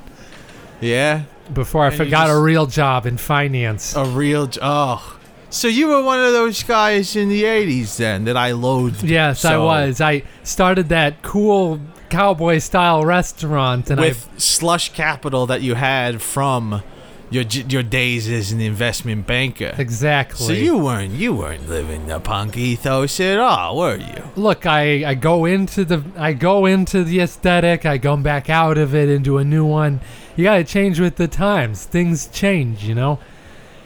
[0.80, 1.22] Yeah.
[1.52, 3.96] before I And forgot a real job in finance.
[3.96, 4.46] A real.
[4.46, 5.16] j- Oh.
[5.52, 9.02] So you were one of those guys in the '80s then that I loathed.
[9.02, 10.00] Yes, I was.
[10.00, 16.82] I started that cool cowboy style restaurant, and with slush capital that you had from
[17.30, 19.74] your your days as an investment banker.
[19.78, 20.46] Exactly.
[20.46, 24.22] So you weren't you weren't living the punk ethos at all, were you?
[24.36, 24.66] look.
[24.66, 27.86] I, I go into the I go into the aesthetic.
[27.86, 30.00] I go back out of it into a new one.
[30.36, 31.84] You got to change with the times.
[31.84, 33.18] Things change, you know.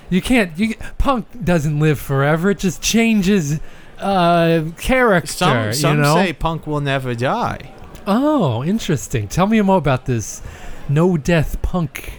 [0.09, 0.57] You can't.
[0.59, 2.51] You punk doesn't live forever.
[2.51, 3.61] It just changes
[3.99, 5.29] uh character.
[5.29, 6.15] Some some you know?
[6.15, 7.73] say punk will never die.
[8.07, 9.29] Oh, interesting.
[9.29, 10.43] Tell me more about this
[10.89, 12.13] no death punk.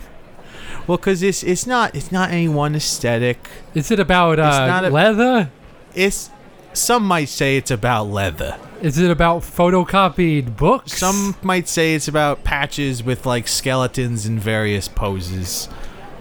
[0.87, 3.47] Well, because it's it's not it's not any one aesthetic.
[3.73, 5.51] Is it about uh, a- leather?
[5.93, 6.29] It's
[6.73, 8.57] some might say it's about leather.
[8.81, 10.93] Is it about photocopied books?
[10.93, 15.69] Some might say it's about patches with like skeletons in various poses.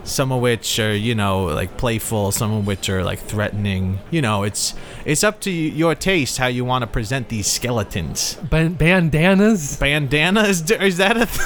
[0.04, 3.98] Some of which are, you know, like playful, some of which are like threatening.
[4.10, 8.34] You know, it's it's up to your taste how you want to present these skeletons.
[8.50, 9.76] Ban- bandanas.
[9.78, 11.40] Bandana is is that a th-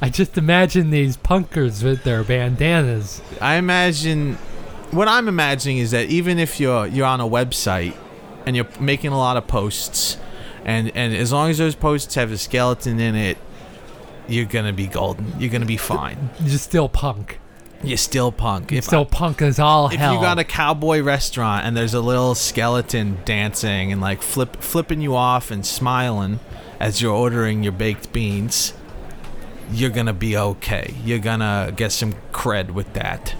[0.00, 3.22] I just imagine these punkers with their bandanas.
[3.40, 4.34] I imagine
[4.90, 7.96] what I'm imagining is that even if you're you're on a website
[8.46, 10.18] and you're making a lot of posts
[10.64, 13.38] and and as long as those posts have a skeleton in it,
[14.28, 15.38] you're going to be golden.
[15.38, 16.30] You're going to be fine.
[16.40, 17.38] You're still punk.
[17.82, 18.72] You're still punk.
[18.72, 20.14] If still punk as all if hell.
[20.14, 24.56] If you got a cowboy restaurant and there's a little skeleton dancing and like flip
[24.56, 26.40] flipping you off and smiling
[26.80, 28.72] as you're ordering your baked beans,
[29.72, 30.94] you're gonna be okay.
[31.04, 33.34] You're gonna get some cred with that.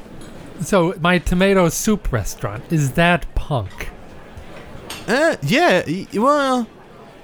[0.60, 3.90] so my tomato soup restaurant is that punk?
[5.06, 5.82] Uh, yeah.
[6.14, 6.66] Well,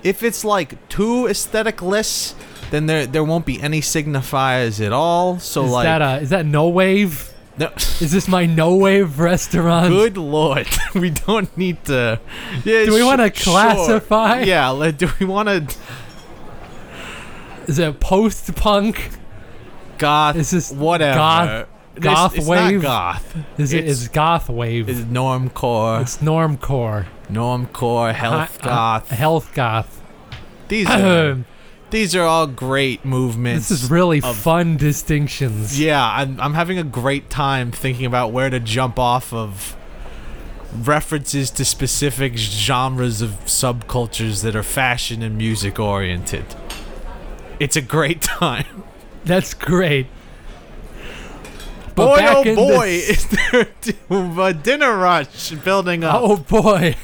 [0.03, 2.35] if it's like too aestheticless,
[2.71, 5.39] then there there won't be any signifiers at all.
[5.39, 7.33] So is like, that a, is that no wave?
[7.59, 7.71] no,
[8.01, 9.89] Is this my no wave restaurant?
[9.91, 12.21] good lord, we don't need to.
[12.65, 13.53] Yeah, Do we sh- wanna sure.
[13.53, 14.41] classify?
[14.43, 14.91] Yeah.
[14.97, 15.77] Do we want to?
[17.71, 19.11] Is it post punk?
[19.99, 20.37] goth.
[20.37, 21.17] Is this whatever?
[21.19, 21.67] goth-
[22.01, 22.83] goth it's wave?
[22.83, 23.37] Not goth.
[23.59, 24.89] Is it It's- goth wave?
[24.89, 27.07] It's normcore, it's normcore.
[27.31, 29.11] normcore, health Hi- uh, goth.
[29.11, 30.01] health goth.
[30.69, 31.39] these are
[31.91, 33.69] these are all great movements.
[33.69, 35.79] this is really of- fun distinctions.
[35.79, 39.77] Yeah, I'm I'm having a great time thinking about where to jump off of
[40.85, 46.45] references to specific genres of subcultures that are fashion and music oriented.
[47.61, 48.83] It's a great time.
[49.25, 50.07] That's great.
[51.95, 53.69] But boy, oh in boy, the- is there
[54.49, 56.21] a dinner rush building up.
[56.23, 56.97] Oh boy.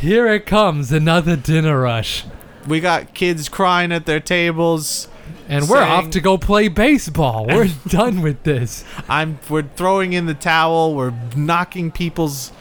[0.00, 2.24] Here it comes, another dinner rush.
[2.68, 5.08] We got kids crying at their tables.
[5.48, 7.46] And we're off to go play baseball.
[7.46, 8.84] We're done with this.
[9.08, 10.94] I'm we're throwing in the towel.
[10.94, 12.52] We're knocking people's.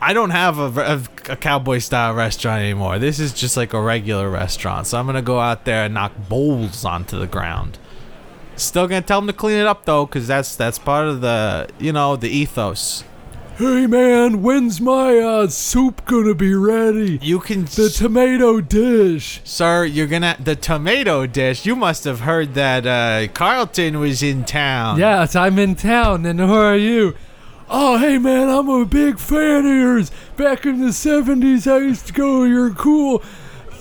[0.00, 2.98] I don't have a, a, a cowboy style restaurant anymore.
[2.98, 4.86] This is just like a regular restaurant.
[4.86, 7.78] So I'm gonna go out there and knock bowls onto the ground.
[8.56, 11.68] Still gonna tell them to clean it up though, because that's that's part of the
[11.78, 13.04] you know the ethos.
[13.56, 17.18] Hey man, when's my uh, soup gonna be ready?
[17.22, 19.40] You can, The tomato dish.
[19.44, 19.84] sir.
[19.84, 21.66] You're gonna the tomato dish.
[21.66, 24.98] You must have heard that uh, Carlton was in town.
[24.98, 27.14] Yes, I'm in town, and who are you?
[27.74, 30.10] Oh, hey man, I'm a big fan of yours.
[30.36, 33.22] Back in the 70s, I used to go to your cool,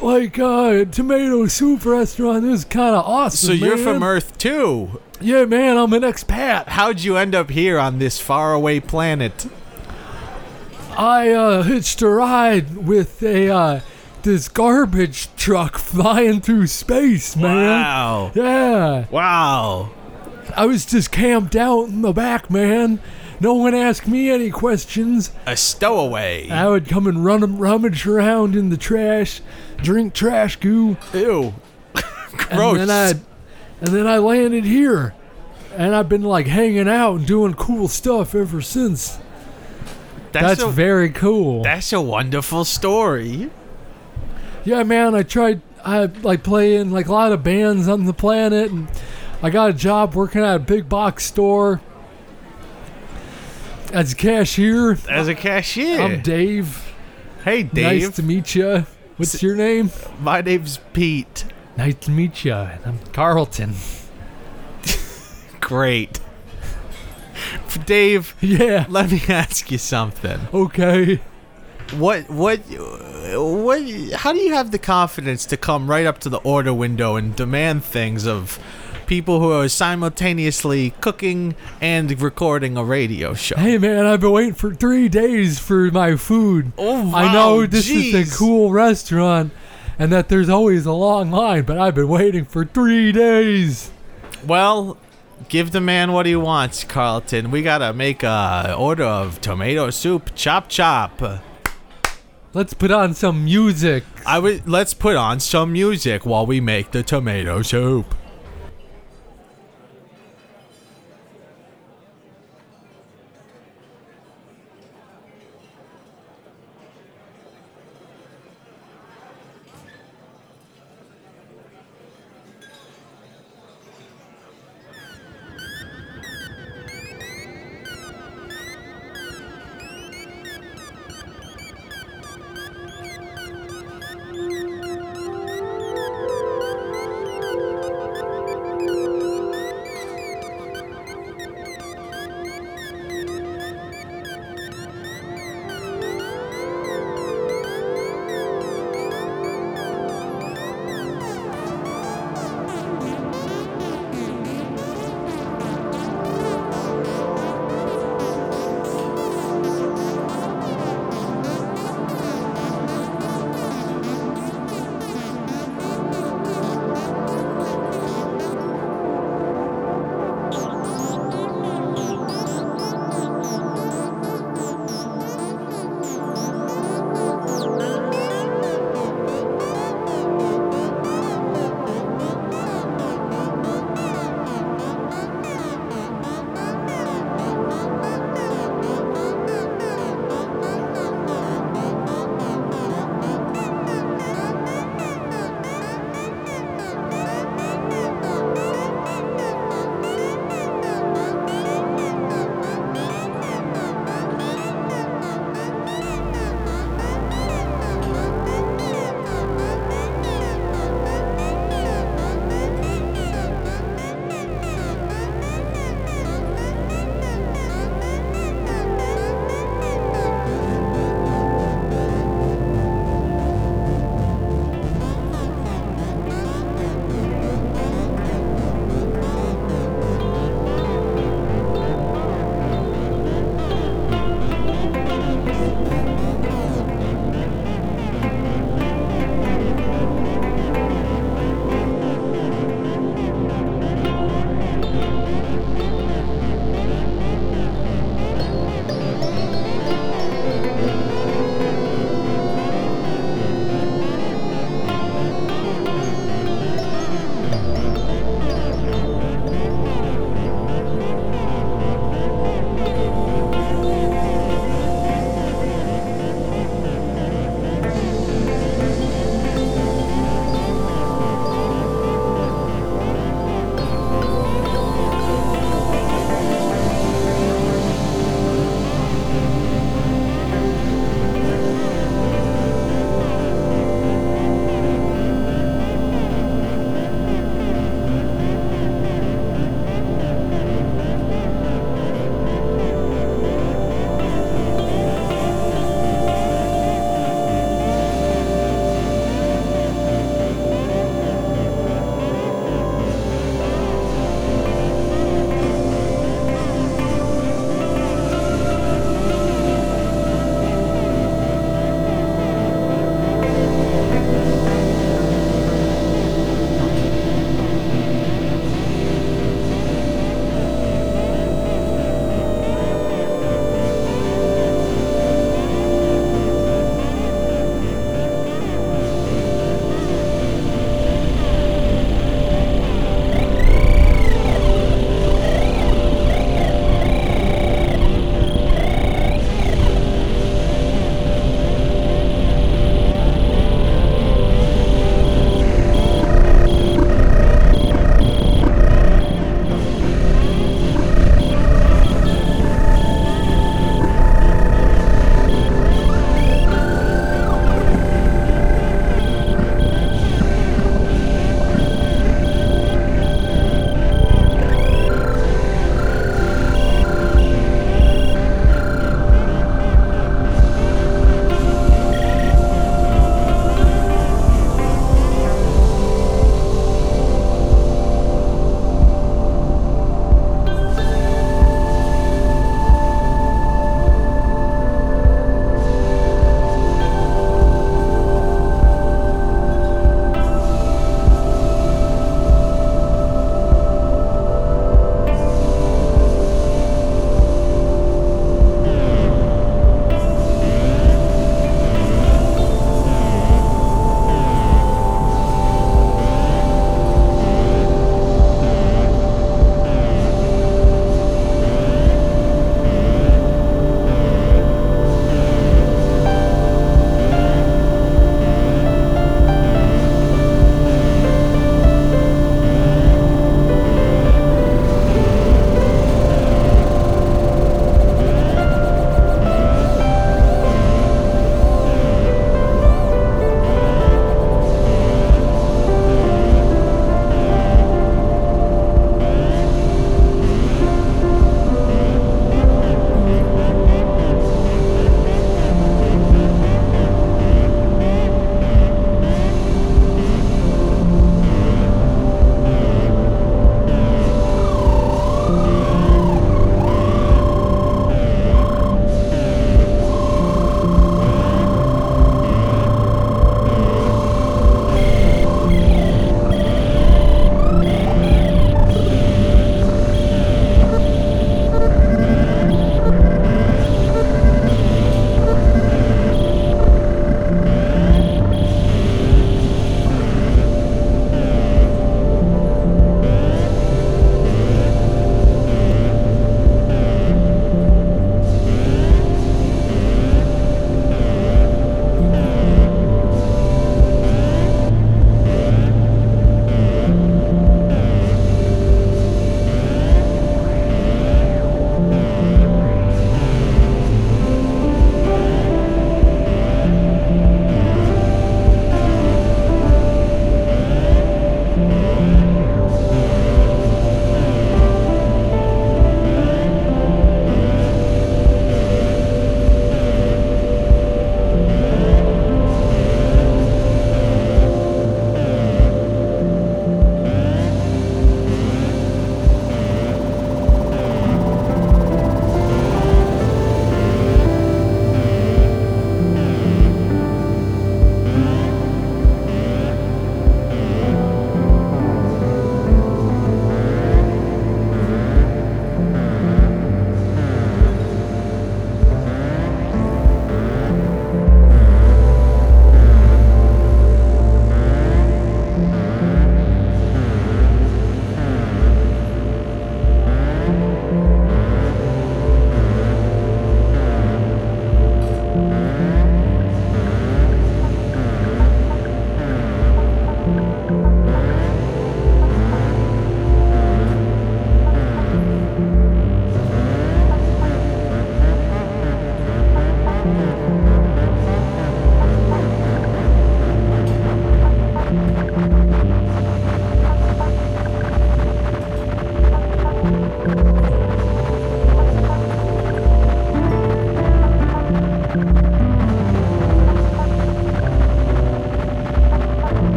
[0.00, 2.44] like, uh, tomato soup restaurant.
[2.44, 3.48] It was kind of awesome.
[3.48, 3.84] So you're man.
[3.84, 5.00] from Earth too.
[5.20, 6.68] Yeah, man, I'm an expat.
[6.68, 9.46] How'd you end up here on this faraway planet?
[10.96, 13.80] I uh, hitched a ride with a uh,
[14.22, 17.66] this garbage truck flying through space, man.
[17.66, 18.32] Wow.
[18.36, 19.06] Yeah.
[19.10, 19.90] Wow.
[20.56, 23.00] I was just camped out in the back, man.
[23.42, 25.32] No one asked me any questions.
[25.46, 26.48] A stowaway.
[26.48, 29.40] I would come and run rummage around in the trash,
[29.78, 31.52] drink trash goo, Ew.
[32.36, 32.78] Gross.
[32.78, 33.10] and then I,
[33.80, 35.12] and then I landed here,
[35.74, 39.18] and I've been like hanging out and doing cool stuff ever since.
[40.30, 41.64] That's, a, very cool.
[41.64, 43.50] That's a wonderful story.
[44.64, 45.16] yeah, man.
[45.16, 45.62] I tried.
[45.84, 48.86] I like playing like a lot of bands on the planet, and
[49.42, 51.80] I got a job working at a big box store
[53.92, 54.98] as a cashier.
[55.08, 56.00] As a cashier.
[56.00, 56.92] I'm Dave.
[57.44, 58.02] hey, Dave.
[58.02, 58.86] Nice to meet you.
[59.16, 59.90] What's your name?
[60.20, 61.44] My name's Pete.
[61.76, 62.54] Nice to meet you.
[62.54, 63.74] I'm Carlton.
[65.60, 66.20] Great.
[67.86, 68.86] Dave, Yeah.
[68.88, 70.38] let me ask you something.
[70.52, 71.16] Okay.
[71.96, 73.82] What what what
[74.14, 77.34] how do you have the confidence to come right up to the order window and
[77.36, 78.58] demand things of
[79.12, 83.54] people who are simultaneously cooking and recording a radio show?
[83.56, 86.72] Hey man, I've been waiting for three days for my food.
[86.78, 89.52] Oh, I know wow, this is a cool restaurant
[89.98, 93.90] and that there's always a long line, but I've been waiting for three days.
[94.46, 94.96] Well,
[95.50, 97.50] give the man what he wants, Carlton.
[97.50, 101.20] We gotta make a order of tomato soup, chop chop.
[102.54, 104.04] Let's put on some music.
[104.24, 108.14] I would let's put on some music while we make the tomato soup.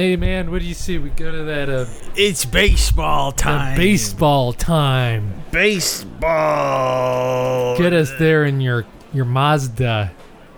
[0.00, 0.96] Hey man, what do you see?
[0.96, 1.84] We go to that uh,
[2.16, 3.76] It's baseball time.
[3.76, 5.42] baseball time.
[5.50, 6.16] Baseball.
[7.76, 10.12] Get us there in your your Mazda.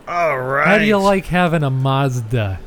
[0.07, 0.68] All right.
[0.68, 2.61] How do you like having a Mazda?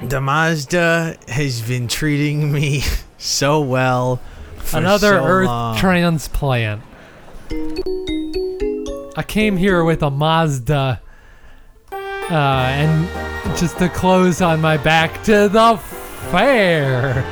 [0.00, 2.82] The Mazda has been treating me
[3.18, 4.20] so well.
[4.56, 5.76] For Another so Earth long.
[5.76, 6.82] transplant.
[9.16, 11.00] I came here with a Mazda,
[11.92, 13.08] uh, and
[13.56, 15.76] just the clothes on my back to the
[16.30, 17.24] fair.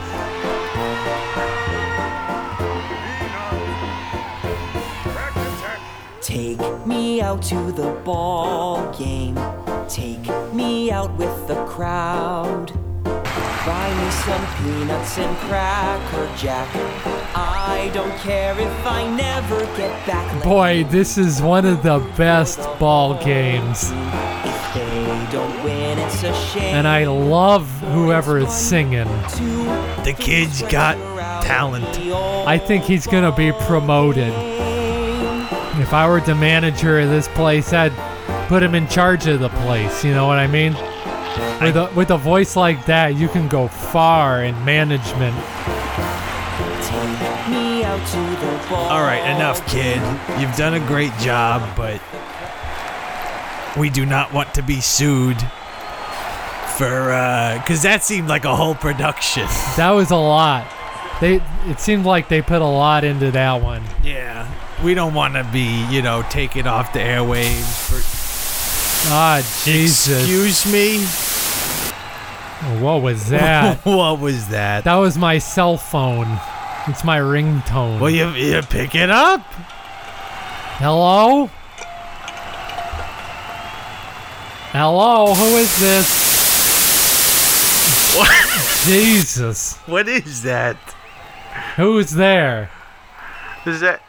[6.20, 9.38] Take me out to the ball game.
[9.88, 12.72] Take me out with the crowd.
[13.04, 16.68] Buy me some peanuts and cracker jack.
[17.34, 20.42] I don't care if I never get back.
[20.42, 23.90] Boy, this is one of the best ball games.
[26.80, 29.04] And I love whoever is singing.
[29.04, 30.96] The kid's got
[31.44, 31.84] talent.
[31.84, 34.32] I think he's gonna be promoted.
[35.78, 37.92] If I were the manager of this place, I'd
[38.48, 40.02] put him in charge of the place.
[40.02, 40.72] You know what I mean?
[41.60, 45.36] With a, with a voice like that, you can go far in management.
[46.86, 48.88] Take me out to the ball.
[48.88, 50.00] All right, enough, kid.
[50.40, 52.00] You've done a great job, but
[53.76, 55.36] we do not want to be sued
[56.80, 59.46] for uh because that seemed like a whole production.
[59.76, 60.64] That was a lot.
[61.20, 63.82] They it seemed like they put a lot into that one.
[64.02, 64.48] yeah,
[64.82, 67.68] we don't want to be, you know, taken off the airwaves.
[67.86, 68.00] For,
[69.12, 70.20] Ah, Jesus!
[70.22, 71.04] excuse me.
[72.82, 73.78] What was that?
[73.84, 74.84] what was that?
[74.84, 76.38] that was my cell phone.
[76.88, 78.00] It's my ringtone.
[78.00, 79.40] Well, you you pick it up.
[80.80, 81.50] Hello?
[84.72, 86.29] Hello, who is this?
[88.16, 88.84] What?
[88.84, 89.76] Jesus.
[89.86, 90.76] What is that?
[91.76, 92.70] Who's there?
[93.66, 94.02] Is that?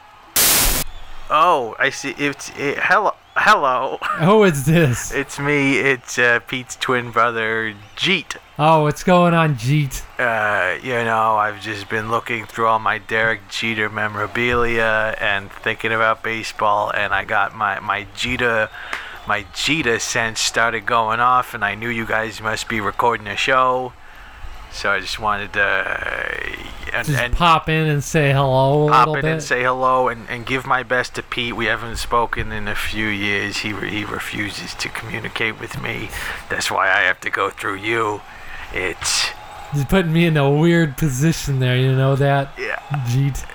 [1.29, 2.15] Oh, I see.
[2.17, 3.97] It's it, hello, hello.
[4.19, 5.13] Who is this?
[5.21, 5.79] It's me.
[5.79, 8.37] It's uh, Pete's twin brother, Jeet.
[8.57, 10.03] Oh, what's going on, Jeet?
[10.19, 15.93] Uh, you know, I've just been looking through all my Derek Jeter memorabilia and thinking
[15.93, 18.69] about baseball, and I got my my Jeter,
[19.27, 23.35] my Jeter sense started going off, and I knew you guys must be recording a
[23.35, 23.93] show,
[24.71, 26.33] so I just wanted to uh,
[26.93, 29.25] and, Just and pop in and say hello a pop in bit.
[29.25, 31.55] and say hello and, and give my best to Pete.
[31.55, 33.57] We haven't spoken in a few years.
[33.57, 36.09] He re- he refuses to communicate with me.
[36.49, 38.21] That's why I have to go through you.
[38.73, 39.27] It's
[39.75, 42.49] You're putting me in a weird position there, you know that?
[42.57, 42.79] yeah.
[43.07, 43.45] Jeet.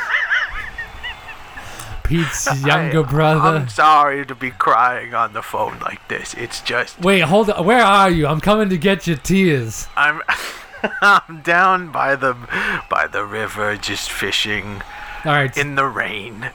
[2.06, 3.40] Pete's I- younger brother.
[3.58, 6.34] I'm sorry to be crying on the phone like this.
[6.34, 7.64] It's just Wait, hold on.
[7.64, 8.26] Where are you?
[8.26, 9.88] I'm coming to get your tears.
[9.96, 10.22] I'm
[11.02, 12.34] I'm down by the
[12.90, 14.82] by the river just fishing
[15.24, 15.56] All right.
[15.56, 16.50] in the rain,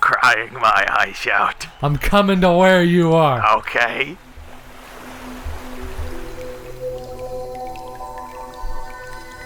[0.00, 1.66] crying my eyes out.
[1.82, 3.58] I'm coming to where you are.
[3.58, 4.16] Okay.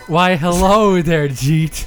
[0.06, 1.84] Why, hello there, Jeet.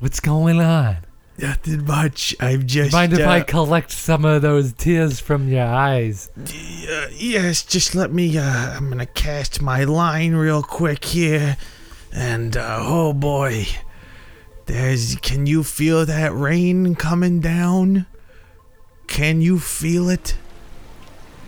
[0.00, 0.98] What's going on?
[1.38, 2.34] Nothing much.
[2.40, 2.92] I'm just.
[2.92, 6.30] Mind if I uh, collect some of those tears from your eyes?
[6.36, 8.36] Uh, yes, just let me.
[8.38, 11.56] Uh, I'm gonna cast my line real quick here,
[12.12, 13.66] and uh, oh boy,
[14.66, 15.16] there's.
[15.16, 18.06] Can you feel that rain coming down?
[19.06, 20.36] Can you feel it?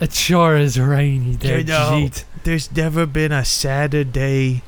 [0.00, 2.08] It sure is rainy there, You know.
[2.42, 4.62] There's never been a sadder day,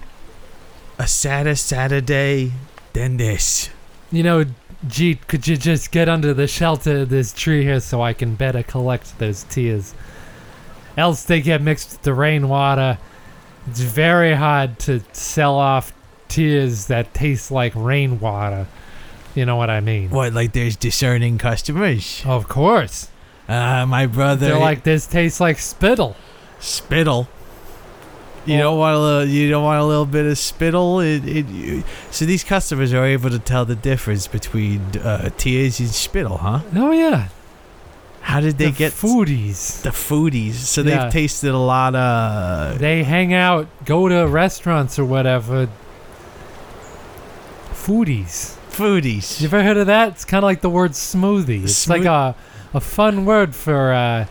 [0.98, 2.52] a sadder Saturday
[2.92, 3.70] than this.
[4.12, 4.44] You know,
[4.86, 8.34] Jeet, could you just get under the shelter of this tree here so I can
[8.34, 9.94] better collect those tears?
[10.96, 12.98] Else they get mixed with the rainwater.
[13.66, 15.94] It's very hard to sell off
[16.28, 18.66] tears that taste like rainwater.
[19.34, 20.10] You know what I mean?
[20.10, 22.22] What, like there's discerning customers?
[22.26, 23.08] Of course.
[23.48, 24.46] Uh, my brother.
[24.46, 26.16] They're like, this tastes like spittle.
[26.60, 27.28] spittle.
[28.44, 29.24] You don't want a little.
[29.24, 31.00] You don't want a little bit of spittle.
[31.00, 35.78] It, it, you- so these customers are able to tell the difference between uh, tears
[35.80, 36.60] and spittle, huh?
[36.74, 37.28] Oh, yeah.
[38.22, 39.82] How did they the get foodies.
[39.82, 40.54] the foodies?
[40.54, 41.10] So they've Yeah.
[41.10, 42.78] tasted a lot of.
[42.78, 45.68] They hang out, go to restaurants or whatever.
[47.72, 48.56] Foodies.
[48.70, 49.40] Foodies.
[49.40, 50.10] You ever heard of that?
[50.10, 51.64] It's kind of like the word smoothie.
[51.64, 52.34] It's like Smooth- a,
[52.74, 54.26] a fun word for uh,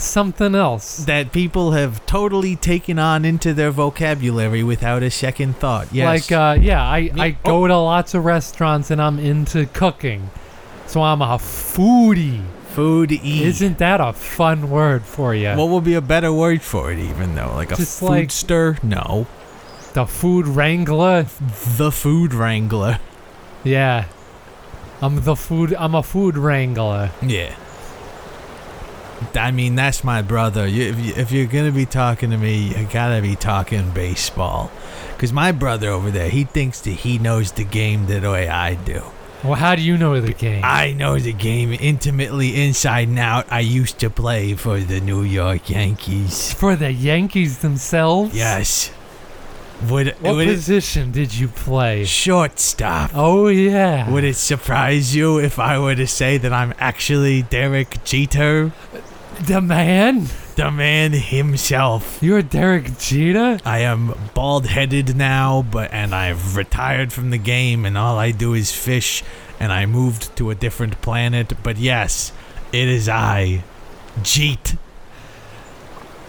[0.00, 0.98] something else.
[1.04, 5.88] that people have totally taken on into their vocabulary without a second thought.
[5.92, 6.30] Yes.
[6.30, 10.30] Like, uh, yeah, I, Me- I go to lots of restaurants and I'm into cooking.
[10.86, 12.42] So I'm a foodie.
[12.72, 13.44] Food E.
[13.44, 15.50] Isn't that a fun word for you?
[15.54, 17.52] What would be a better word for it, even though?
[17.54, 18.82] Like a Just like- foodster?
[18.82, 19.26] No.
[19.92, 21.26] the food wrangler?
[21.76, 22.98] The food wrangler.
[23.62, 24.06] Yeah.
[25.02, 25.74] I'm the food.
[25.78, 27.10] I'm a food wrangler.
[27.20, 27.54] Yeah.
[29.34, 30.66] I mean, that's my brother.
[30.66, 33.36] You, if, you, if you're going to be talking to me, you got to be
[33.36, 34.70] talking baseball.
[35.12, 38.74] Because my brother over there, he thinks that he knows the game the way I
[38.74, 39.02] do.
[39.44, 40.62] Well, how do you know the game?
[40.64, 43.46] I know the game intimately inside and out.
[43.50, 46.52] I used to play for the New York Yankees.
[46.52, 48.36] For the Yankees themselves?
[48.36, 48.92] Yes.
[49.90, 52.04] Would, What would it, position did you play?
[52.04, 53.10] shortstop.
[53.14, 54.08] Oh yeah.
[54.08, 58.70] Would it surprise you if I were to say that I'm actually Derek Jeter,
[59.40, 60.26] the man?
[60.56, 62.22] the man himself?
[62.22, 63.58] You're Derek Jeter?
[63.64, 68.30] I am bald headed now, but and I've retired from the game, and all I
[68.30, 69.22] do is fish,
[69.58, 71.52] and I moved to a different planet.
[71.62, 72.32] But yes,
[72.72, 73.64] it is I,
[74.20, 74.76] Jeet.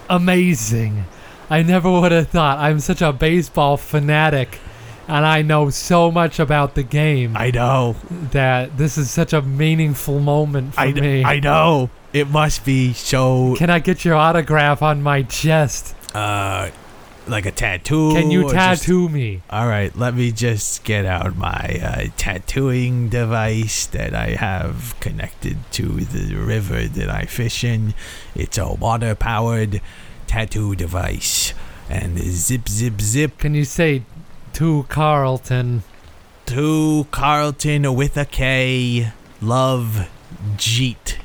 [0.08, 1.04] Amazing.
[1.50, 2.58] I never would have thought.
[2.58, 4.58] I'm such a baseball fanatic
[5.06, 7.96] and I know so much about the game I know,
[8.32, 11.24] that this is such a meaningful moment for I, me.
[11.24, 11.90] I know.
[12.14, 15.94] It must be so, Can I get your autograph on my chest?
[16.14, 16.70] uh,
[17.26, 18.12] like a tattoo.
[18.14, 19.42] Can you or just- tattoo me?
[19.50, 25.56] All right, let me just get out my uh, tattooing device that I have connected
[25.72, 27.94] to the river that I fish in.
[28.36, 29.80] It's a water powered
[30.28, 31.52] tattoo device.
[31.90, 34.02] And zip, zip, zip Can you say
[34.54, 35.82] to Carlton?
[36.46, 39.10] to Carlton with a K.
[39.40, 40.08] Love
[40.56, 41.16] Jeet.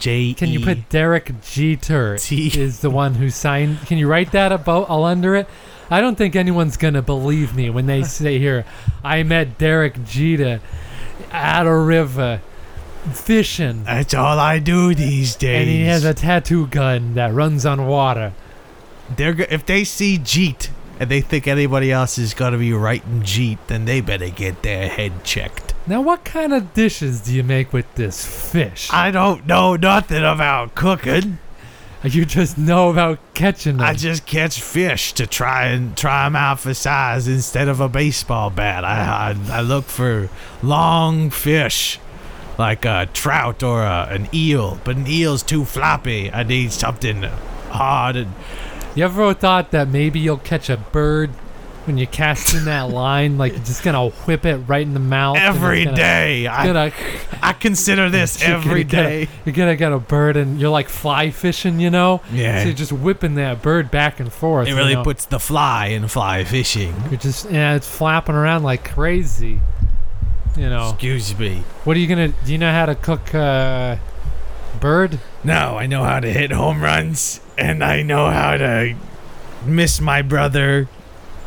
[0.00, 0.34] J.
[0.34, 2.48] Can you put Derek Jeter T.
[2.60, 3.78] is the one who signed?
[3.86, 5.46] Can you write that about all under it?
[5.90, 8.64] I don't think anyone's gonna believe me when they say here,
[9.04, 10.60] I met Derek Jeter
[11.32, 12.40] at a river
[13.12, 15.60] fishing, That's all I do these days.
[15.62, 18.32] and he has a tattoo gun that runs on water.
[19.16, 20.68] They're go- if they see Jeet
[21.00, 24.88] and they think anybody else is gonna be writing Jeet, then they better get their
[24.88, 25.74] head checked.
[25.90, 28.88] Now, what kind of dishes do you make with this fish?
[28.92, 31.40] I don't know nothing about cooking.
[32.04, 33.86] you just know about catching them.
[33.86, 37.88] I just catch fish to try and try them out for size instead of a
[37.88, 38.84] baseball bat.
[38.84, 40.30] I I, I look for
[40.62, 41.98] long fish,
[42.56, 44.78] like a trout or a, an eel.
[44.84, 46.30] But an eel's too floppy.
[46.30, 48.32] I need something hard and
[48.94, 51.30] you ever thought that maybe you'll catch a bird
[51.86, 53.38] when you cast in that line?
[53.38, 56.46] Like you're just gonna whip it right in the mouth every gonna- day.
[56.46, 56.92] I, gonna
[57.42, 59.28] I consider this You're every gonna day.
[59.44, 62.20] you're gonna get a bird and you're like fly fishing, you know?
[62.32, 62.60] Yeah.
[62.60, 64.66] So you're just whipping that bird back and forth.
[64.66, 65.02] It you really know?
[65.04, 66.94] puts the fly in fly fishing.
[67.10, 69.60] You're just yeah, it's flapping around like crazy.
[70.56, 70.90] You know.
[70.90, 71.62] Excuse me.
[71.84, 72.28] What are you gonna?
[72.28, 73.96] Do you know how to cook uh,
[74.80, 75.20] bird?
[75.44, 78.94] No, I know how to hit home runs, and I know how to
[79.64, 80.88] miss my brother,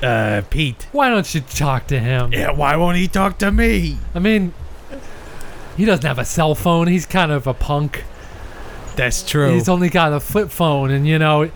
[0.03, 0.87] uh, Pete.
[0.91, 2.33] Why don't you talk to him?
[2.33, 3.97] Yeah, why won't he talk to me?
[4.13, 4.53] I mean,
[5.77, 6.87] he doesn't have a cell phone.
[6.87, 8.03] He's kind of a punk.
[8.95, 9.53] That's true.
[9.53, 11.49] He's only got a flip phone, and you know,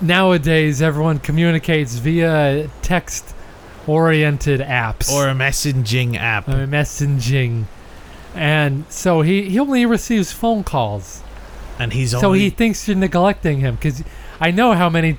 [0.00, 6.48] nowadays everyone communicates via text-oriented apps or a messaging app.
[6.48, 7.64] uh, messaging,
[8.34, 11.22] and so he he only receives phone calls.
[11.78, 14.02] and he's So he thinks you're neglecting him because
[14.40, 15.12] I know how many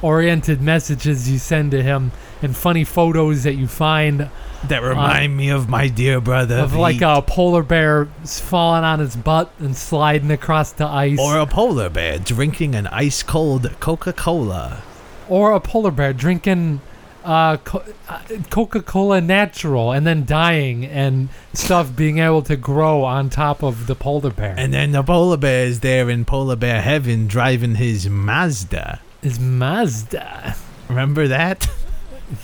[0.00, 2.10] text-oriented messages you send to him
[2.42, 4.30] and funny photos that you find
[4.66, 9.14] that remind me of my dear brother of like a polar bear falling on its
[9.16, 14.82] butt and sliding across the ice, or a polar bear drinking an ice cold Coca-Cola.
[15.28, 16.80] or a polar bear drinking
[17.22, 23.28] uh, co- uh, Coca-Cola natural and then dying and stuff being able to grow on
[23.28, 24.54] top of the polar bear.
[24.56, 29.00] And then the polar bear is there in polar bear heaven driving his Mazda.
[29.22, 30.56] Is Mazda?
[30.88, 31.68] Remember that?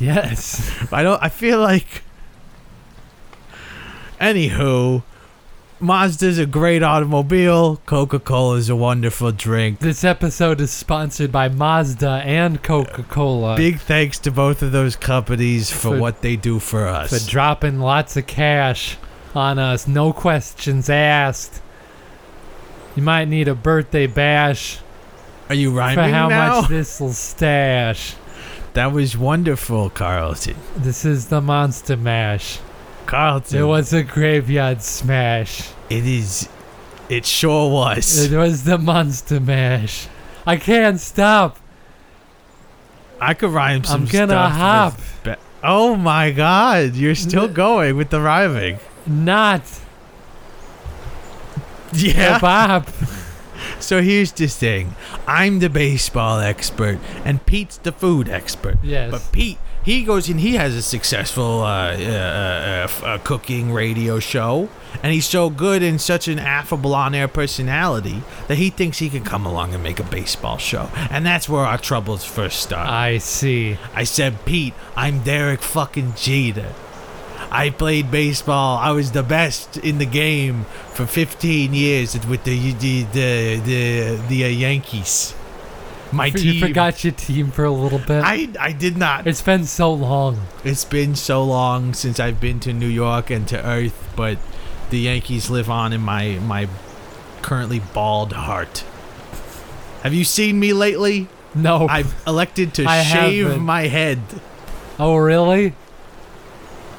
[0.00, 0.92] Yes.
[0.92, 1.22] I don't.
[1.22, 2.02] I feel like.
[4.20, 5.04] Anywho,
[5.78, 7.76] Mazda's a great automobile.
[7.86, 9.78] Coca Cola is a wonderful drink.
[9.78, 15.70] This episode is sponsored by Mazda and Coca-Cola Big thanks to both of those companies
[15.70, 17.10] for, For- what they do for us.
[17.24, 18.96] for dropping lots of cash
[19.34, 19.86] on us.
[19.86, 21.60] No questions asked.
[22.96, 24.78] You might need a birthday bash
[25.48, 26.60] Are you rhyming for how now?
[26.60, 28.14] much this'll stash.
[28.74, 30.56] that was wonderful, Carlton.
[30.76, 32.58] This is the Monster Mash.
[33.06, 33.58] Carlton.
[33.60, 35.70] It was a graveyard smash.
[35.88, 36.48] It is.
[37.08, 38.30] It sure was.
[38.32, 40.08] It was the Monster Mash.
[40.44, 41.58] I can't stop.
[43.20, 44.20] I could rhyme some stuff.
[44.22, 44.94] I'm gonna hop.
[45.62, 46.94] oh my God!
[46.94, 48.78] You're still going with the rhyming.
[49.06, 49.62] Not.
[51.92, 52.38] Yeah.
[52.40, 52.88] Bob.
[53.78, 54.94] So here's the thing.
[55.26, 58.78] I'm the baseball expert, and Pete's the food expert.
[58.82, 59.10] Yes.
[59.10, 64.18] But Pete, he goes and he has a successful uh, uh, uh, uh, cooking radio
[64.18, 64.68] show,
[65.02, 69.22] and he's so good and such an affable on-air personality that he thinks he can
[69.22, 70.90] come along and make a baseball show.
[71.10, 72.88] And that's where our troubles first start.
[72.88, 73.78] I see.
[73.94, 76.74] I said, Pete, I'm Derek fucking Jeter.
[77.56, 78.76] I played baseball.
[78.78, 84.20] I was the best in the game for 15 years with the the the the,
[84.28, 85.34] the uh, Yankees.
[86.12, 86.60] My You team.
[86.60, 88.22] forgot your team for a little bit.
[88.24, 89.26] I I did not.
[89.26, 90.46] it's been so long.
[90.64, 94.38] It's been so long since I've been to New York and to Earth, but
[94.90, 96.68] the Yankees live on in my my
[97.42, 98.84] currently bald heart.
[100.02, 101.26] Have you seen me lately?
[101.54, 101.88] No.
[101.88, 103.62] I've elected to I shave haven't.
[103.64, 104.20] my head.
[104.98, 105.72] oh, really?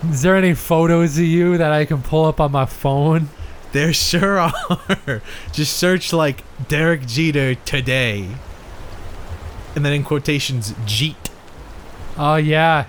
[0.04, 3.30] Is there any photos of you that I can pull up on my phone?
[3.72, 5.22] There sure are.
[5.52, 8.30] Just search like Derek Jeter today.
[9.76, 11.16] And then in quotations, Jeet.
[12.18, 12.86] Oh, yeah.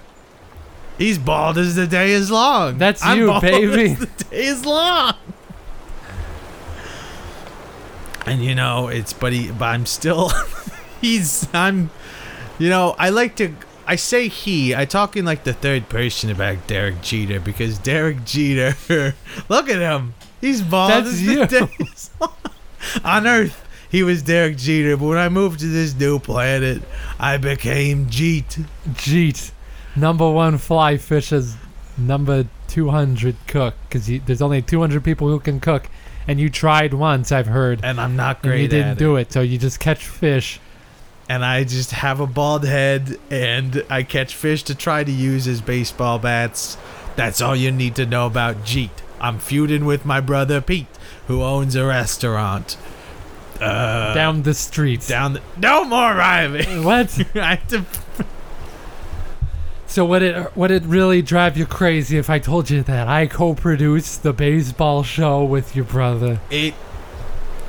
[0.98, 2.78] He's bald as the day is long.
[2.78, 3.92] That's I'm you, bald baby.
[3.92, 5.14] As the day is long.
[8.26, 10.30] And you know, it's but he but I'm still
[11.00, 11.90] he's I'm
[12.58, 13.54] you know, I like to
[13.88, 18.22] I say he, I talk in like the third person about Derek Jeter because Derek
[18.26, 18.74] Jeter
[19.48, 20.12] look at him.
[20.42, 21.46] He's bald That's as you.
[21.46, 22.28] the day.
[23.04, 26.82] On Earth, he was Derek Jeter, but when I moved to this new planet,
[27.18, 28.66] I became Jeet.
[28.90, 29.52] Jeet.
[29.96, 31.56] Number one fly fishes
[31.96, 35.88] number 200 cook because there's only 200 people who can cook
[36.28, 38.60] and you tried once i've heard And I'm not great.
[38.62, 40.60] you didn't do it so you just catch fish
[41.28, 45.46] and I just have a bald head and I catch fish to try to use
[45.46, 46.78] as baseball bats.
[47.16, 48.90] That's all you need to know about Jeet.
[49.20, 50.86] I'm feuding with my brother Pete,
[51.26, 52.76] who owns a restaurant.
[53.60, 56.84] Uh, down the street down the, no more rhyming.
[56.84, 57.84] what I have to,
[59.88, 63.26] so would it would it really drive you crazy if i told you that i
[63.26, 66.74] co-produced the baseball show with your brother it,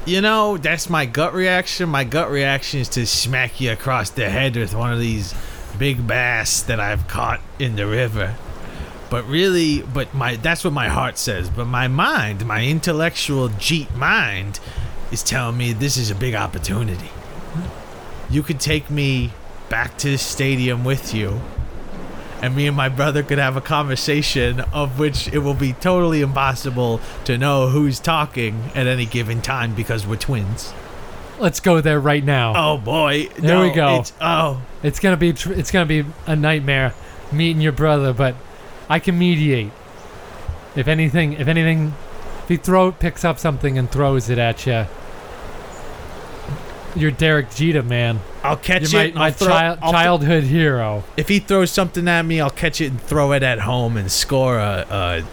[0.06, 1.90] you know, that's my gut reaction.
[1.90, 5.34] My gut reaction is to smack you across the head with one of these
[5.78, 8.36] big bass that I've caught in the river.
[9.10, 11.50] But really, but my that's what my heart says.
[11.50, 14.60] But my mind, my intellectual Jeet mind,
[15.12, 17.10] is telling me this is a big opportunity.
[18.30, 19.32] You could take me
[19.70, 21.42] back to the stadium with you,
[22.42, 26.22] and me and my brother could have a conversation of which it will be totally
[26.22, 30.74] impossible to know who's talking at any given time because we're twins.
[31.40, 33.28] let's go there right now Oh boy!
[33.38, 34.00] There no, we go.
[34.00, 36.94] It's, oh, It's gonna be tr- it's gonna be a nightmare
[37.32, 38.36] meeting your brother, but
[38.90, 39.72] I can mediate.
[40.76, 41.94] If anything, if anything,
[42.44, 44.86] if he throw picks up something and throws it at you,
[46.96, 48.20] you're Derek Jeter, man.
[48.44, 49.16] I'll catch You're my, it.
[49.16, 51.04] my throw- child, I'll th- childhood hero.
[51.18, 54.12] if he throws something at me, I'll catch it and throw it at home and
[54.12, 55.24] score a, a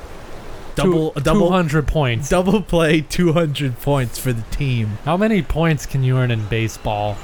[0.75, 2.29] double, Two, a double, 200 points.
[2.29, 4.99] double play, two hundred points for the team.
[5.05, 7.17] How many points can you earn in baseball?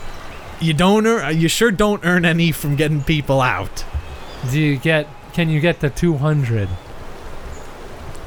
[0.60, 1.36] You don't earn.
[1.38, 3.84] You sure don't earn any from getting people out.
[4.50, 5.08] Do you get?
[5.32, 6.68] Can you get to 200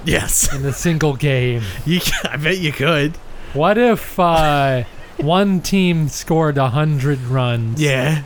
[0.06, 1.64] Yes, in a single game?
[1.86, 2.00] you.
[2.24, 3.16] I bet you could.
[3.54, 4.84] What if uh,
[5.18, 7.82] one team scored a 100 runs?
[7.82, 8.24] Yeah.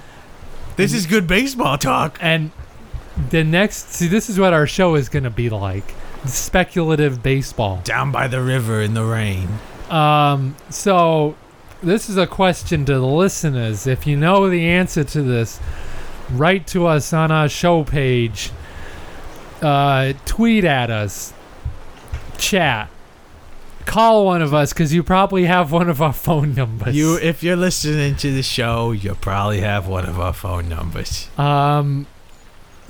[0.76, 2.18] This is good baseball talk.
[2.22, 2.52] And
[3.30, 5.94] the next, see, this is what our show is going to be like
[6.26, 7.82] speculative baseball.
[7.84, 9.50] Down by the river in the rain.
[9.90, 11.36] Um, so,
[11.82, 13.88] this is a question to the listeners.
[13.88, 15.60] If you know the answer to this,
[16.30, 18.52] write to us on our show page,
[19.62, 21.34] uh, tweet at us,
[22.38, 22.90] chat.
[23.86, 26.96] Call one of us because you probably have one of our phone numbers.
[26.96, 31.30] You, if you're listening to the show, you probably have one of our phone numbers.
[31.38, 32.06] Um,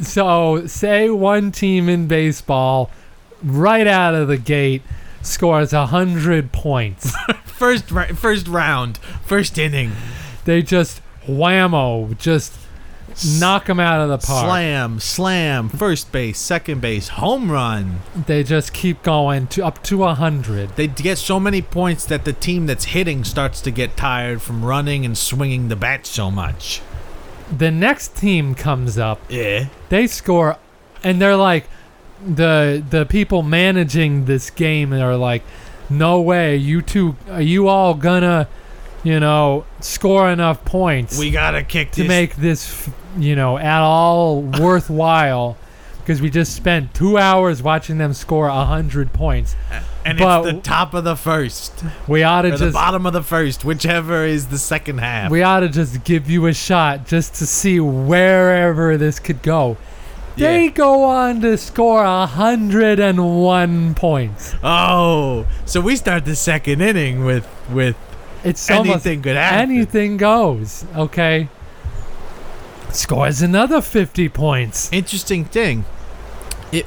[0.02, 2.90] so say one team in baseball,
[3.44, 4.82] right out of the gate,
[5.22, 7.14] scores a hundred points.
[7.46, 9.92] First, first round, first inning,
[10.46, 12.54] they just whammo, just
[13.26, 14.46] knock them out of the park.
[14.46, 18.00] slam, slam, first base, second base, home run.
[18.28, 20.76] They just keep going to up to a hundred.
[20.76, 24.64] They get so many points that the team that's hitting starts to get tired from
[24.64, 26.82] running and swinging the bat so much.
[27.56, 29.20] The next team comes up.
[29.30, 29.68] Yeah.
[29.90, 30.58] They score,
[31.04, 31.68] and they're like,
[32.26, 35.42] the the people managing this game are like,
[35.90, 38.48] no way, you two, are you all gonna,
[39.04, 41.18] you know, score enough points?
[41.18, 42.08] We gotta kick to this.
[42.08, 45.58] make this, f- you know, at all worthwhile
[46.00, 49.56] because we just spent two hours watching them score a hundred points.
[50.04, 53.14] and But- it's the top of the first We ought to the just bottom of
[53.14, 55.30] the first, whichever is the second half.
[55.30, 59.78] we ought to just give you a shot just to see wherever this could go.
[60.36, 60.70] They Yeah.
[60.72, 64.56] go on to score 101 points.
[64.64, 67.96] oh, so we start the second inning with with
[68.44, 69.70] It's anything could happen.
[69.72, 70.86] anything goes.
[70.96, 71.50] Okay.
[72.92, 74.90] Scores another 50 points.
[74.92, 75.86] Interesting thing.
[76.72, 76.86] It.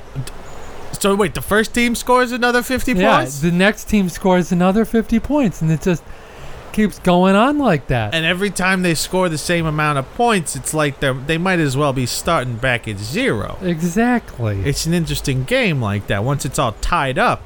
[0.92, 4.84] So wait, the first team scores another fifty Yeah, points, the next team scores another
[4.84, 6.04] 50 points, and it just
[6.72, 8.14] keeps going on like that.
[8.14, 11.58] and every time they score the same amount of points, it's like they they might
[11.58, 13.58] as well be starting back at zero.
[13.62, 14.60] exactly.
[14.60, 16.22] It's an interesting game like that.
[16.22, 17.42] Once it's all tied up,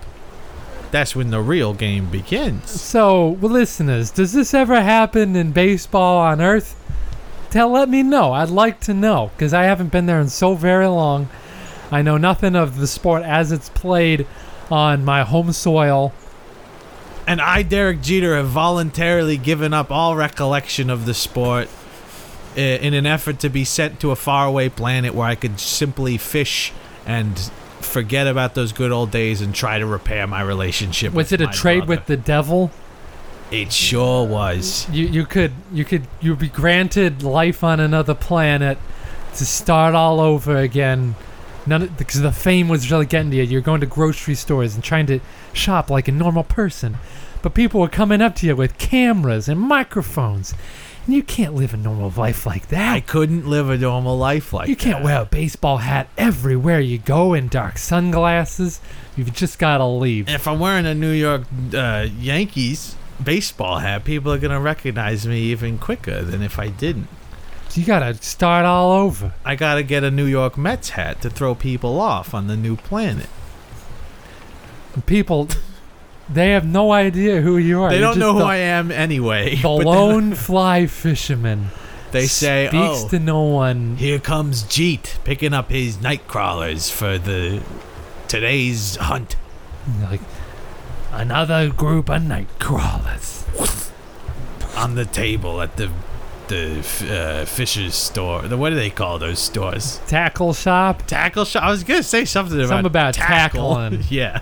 [0.91, 2.71] that's when the real game begins.
[2.71, 6.75] So, well, listeners, does this ever happen in baseball on Earth?
[7.57, 8.35] Tell, let me know.
[8.35, 11.31] I'd like to know because I haven't been there in so very long.
[11.91, 14.27] I know nothing of the sport as it's played
[14.71, 16.13] on my home soil.
[17.27, 21.71] And I, Derek Jeter, have voluntarily given up all recollection of the sport
[22.57, 26.75] in an effort to be sent to a faraway planet where I could simply fish
[27.07, 27.39] and
[27.81, 31.15] forget about those good old days and try to repair my relationship.
[31.15, 32.01] Was with it a trade brother.
[32.01, 32.71] with the devil?
[33.51, 34.89] It sure was.
[34.91, 38.79] You you could you could you'd be granted life on another planet
[39.37, 41.15] to start all over again.
[41.65, 43.43] None because the fame was really getting to you.
[43.45, 45.21] You're going to grocery stores and trying to
[45.53, 46.99] shop like a normal person,
[47.43, 50.55] but people were coming up to you with cameras and microphones,
[51.05, 52.95] and you can't live a normal life like that.
[52.95, 54.71] I couldn't live a normal life like that.
[54.71, 55.05] you can't that.
[55.05, 58.81] wear a baseball hat everywhere you go and dark sunglasses.
[59.17, 60.29] You've just got to leave.
[60.29, 61.43] If I'm wearing a New York
[61.75, 67.09] uh, Yankees baseball hat, people are gonna recognize me even quicker than if I didn't.
[67.75, 69.35] You got to start all over.
[69.45, 72.77] I gotta get a New York Mets hat to throw people off on the new
[72.77, 73.29] planet.
[75.05, 75.49] people
[76.29, 77.91] they have no idea who you are.
[77.91, 79.57] They You're don't know who the, I am anyway.
[79.63, 81.69] The lone fly fisherman.
[82.13, 83.97] They say, speaks "Oh, to no one.
[83.97, 87.63] here comes Jeet picking up his night crawlers for the
[88.27, 89.37] today's hunt."
[90.03, 90.21] Like
[91.13, 93.45] another group of night crawlers.
[94.77, 95.91] on the table at the
[96.49, 96.79] the
[97.11, 98.43] uh, fisher's store.
[98.43, 100.01] The, what do they call those stores?
[100.07, 101.05] Tackle shop.
[101.07, 101.65] Tackle shop.
[101.65, 103.75] I was gonna say something about Something about tackle.
[103.75, 104.05] tackling.
[104.11, 104.41] yeah.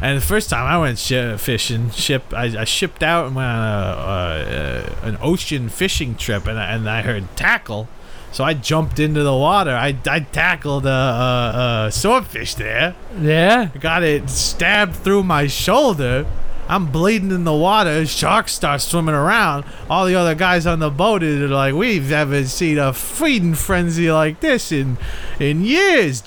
[0.00, 3.48] And the first time I went shi fishing, ship I, I shipped out and went
[3.48, 7.88] on a, uh, an ocean fishing trip, and I, and I heard tackle,
[8.32, 9.70] so I jumped into the water.
[9.72, 12.94] I, I tackled a, a, a swordfish there.
[13.20, 13.70] Yeah.
[13.80, 16.26] Got it stabbed through my shoulder.
[16.70, 18.04] I'm bleeding in the water.
[18.04, 19.64] Sharks start swimming around.
[19.88, 24.12] All the other guys on the boat are like, "We've never seen a feeding frenzy
[24.12, 24.98] like this in
[25.40, 26.22] in years."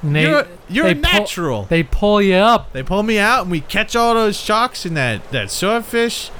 [0.00, 1.62] And they- you're you're they a pull- natural.
[1.64, 2.72] They pull you up.
[2.72, 6.30] they pull me out and we catch all those sharks and that that swordfish,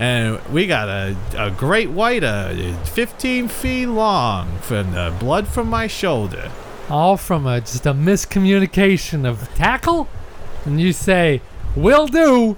[0.00, 5.68] and we got a a great white, uh, 15 feet long, from the blood from
[5.68, 6.50] my shoulder.
[6.88, 10.08] All from a just a miscommunication of tackle,
[10.64, 11.42] and you say,
[11.76, 12.56] "Will do."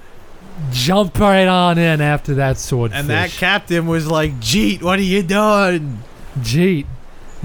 [0.70, 3.00] Jump right on in after that swordfish.
[3.00, 6.02] And that captain was like, "Jeet, what are you doing?"
[6.40, 6.86] Jeet,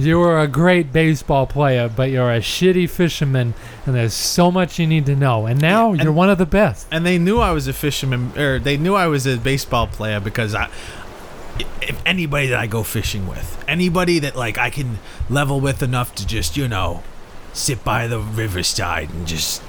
[0.05, 3.53] you were a great baseball player, but you're a shitty fisherman,
[3.85, 5.45] and there's so much you need to know.
[5.47, 6.87] And now Yeah, you're one of the best.
[6.91, 10.19] and they knew I was a fisherman, or they knew I was a baseball player
[10.19, 10.69] because I,
[11.81, 14.99] if anybody that I go fishing with, anybody that like I can
[15.29, 17.01] level with enough to just you know,
[17.53, 19.61] sit by the riverside and just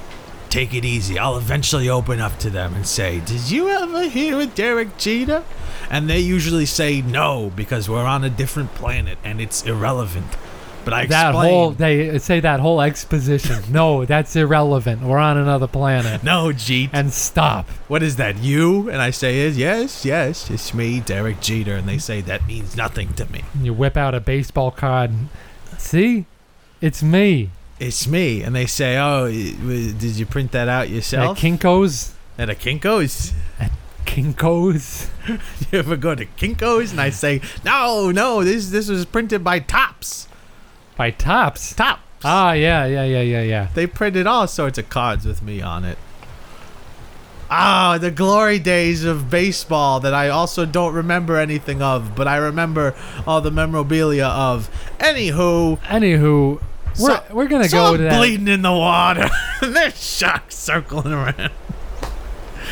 [0.49, 4.39] take it easy, I'll eventually open up to them and say, "Did you ever hear
[4.41, 5.43] of Derek Jeter?"
[5.89, 10.27] And they usually say no because we're on a different planet and it's irrelevant.
[10.85, 13.63] But I That explain, whole they say that whole exposition.
[13.69, 15.01] no, that's irrelevant.
[15.01, 16.23] We're on another planet.
[16.23, 16.89] no, Jeet.
[16.93, 17.69] And stop.
[17.87, 18.89] what is that, you?
[18.89, 21.75] And I say, is yes, yes, it's me, Derek Jeter.
[21.75, 23.43] And they say, that means nothing to me.
[23.61, 25.09] You whip out a baseball card.
[25.11, 25.29] And,
[25.77, 26.25] See,
[26.81, 27.49] it's me.
[27.79, 28.43] It's me.
[28.43, 31.37] And they say, oh, did you print that out yourself?
[31.37, 31.43] At?
[31.43, 32.13] Kinko's.
[32.37, 33.33] At a Kinko's?
[33.59, 33.71] At
[34.05, 35.09] Kinko's.
[35.71, 36.91] You ever go to Kinko's?
[36.91, 40.27] And I say, no, no, this this was printed by Topps.
[40.97, 41.75] By Topps.
[41.75, 42.01] Topps.
[42.23, 43.67] Ah, yeah, yeah, yeah, yeah, yeah.
[43.75, 45.97] They printed all sorts of cards with me on it.
[47.51, 52.37] Ah, the glory days of baseball that I also don't remember anything of, but I
[52.37, 52.95] remember
[53.25, 54.69] all the memorabilia of.
[54.99, 56.61] Anywho, Anywho,
[56.99, 58.17] we're, So- we're gonna go to that.
[58.17, 59.29] bleeding in the water.
[59.61, 61.51] There's sharks circling around.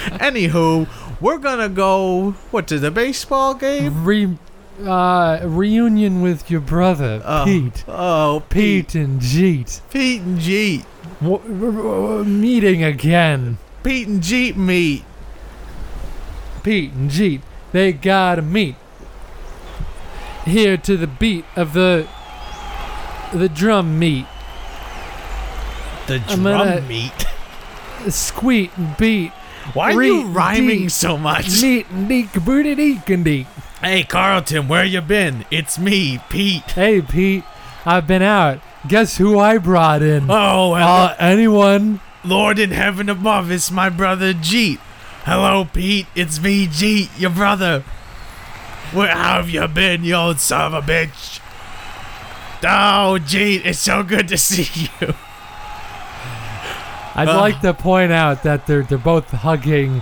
[0.05, 0.87] Anywho,
[1.19, 4.05] we're gonna go what to the baseball game?
[4.05, 4.37] Re,
[4.85, 7.83] uh, reunion with your brother, Oh, Pete.
[7.87, 9.81] Oh, Pete and Jeet.
[9.89, 10.85] Pete and Jeet.
[11.21, 13.57] W- w- w- meeting again.
[13.83, 15.03] Pete and Jeet meet?
[16.63, 17.41] Pete and Jeet,
[17.71, 18.75] they gotta meet.
[20.45, 22.07] Here to the beat of the
[23.33, 24.25] the drum meet.
[26.07, 27.25] The I'm drum gonna- meet.
[28.09, 29.31] Squeak beat.
[29.73, 31.61] Why are you rhyming deet, so much?
[31.61, 33.47] Neat and deek booty deek and deek.
[33.81, 35.43] Hey, Carlton, where you been?
[35.51, 36.63] It's me, Pete.
[36.71, 37.43] Hey Pete,
[37.85, 38.59] I've been out.
[38.87, 40.27] Guess who I brought in?
[40.31, 41.99] Oh, Uh, anyone?
[42.23, 44.79] Lord in heaven above, it's my brother Jeet.
[45.25, 46.07] Hello, Pete.
[46.15, 47.83] It's me, Jeet, your brother.
[48.93, 51.39] Where have you been, you old son of a bitch?
[52.63, 54.67] Oh, Jeet, it's so good to see
[55.01, 55.13] you.
[57.15, 57.37] I'd Uh.
[57.37, 60.01] like to point out that they're they're both hugging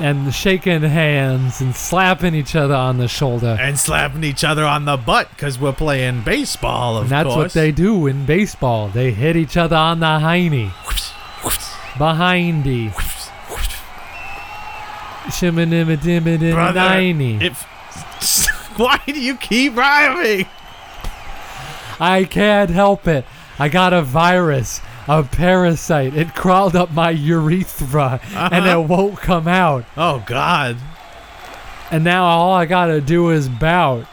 [0.00, 3.56] and shaking hands and slapping each other on the shoulder.
[3.58, 7.52] And slapping each other on the butt because we're playing baseball, of And that's what
[7.54, 8.88] they do in baseball.
[8.88, 10.70] They hit each other on the hiney.
[11.98, 12.92] Behindy.
[16.52, 17.42] Brother, Shimminimidimidininy.
[17.42, 17.62] if
[18.78, 20.46] why do you keep rhyming?
[22.00, 23.24] I can't help it.
[23.58, 26.14] I got a virus, a parasite.
[26.16, 28.80] It crawled up my urethra and Uh-huh.
[28.80, 29.84] it won't come out.
[29.96, 30.76] Oh God,
[31.90, 34.06] And now all I gotta do is bout.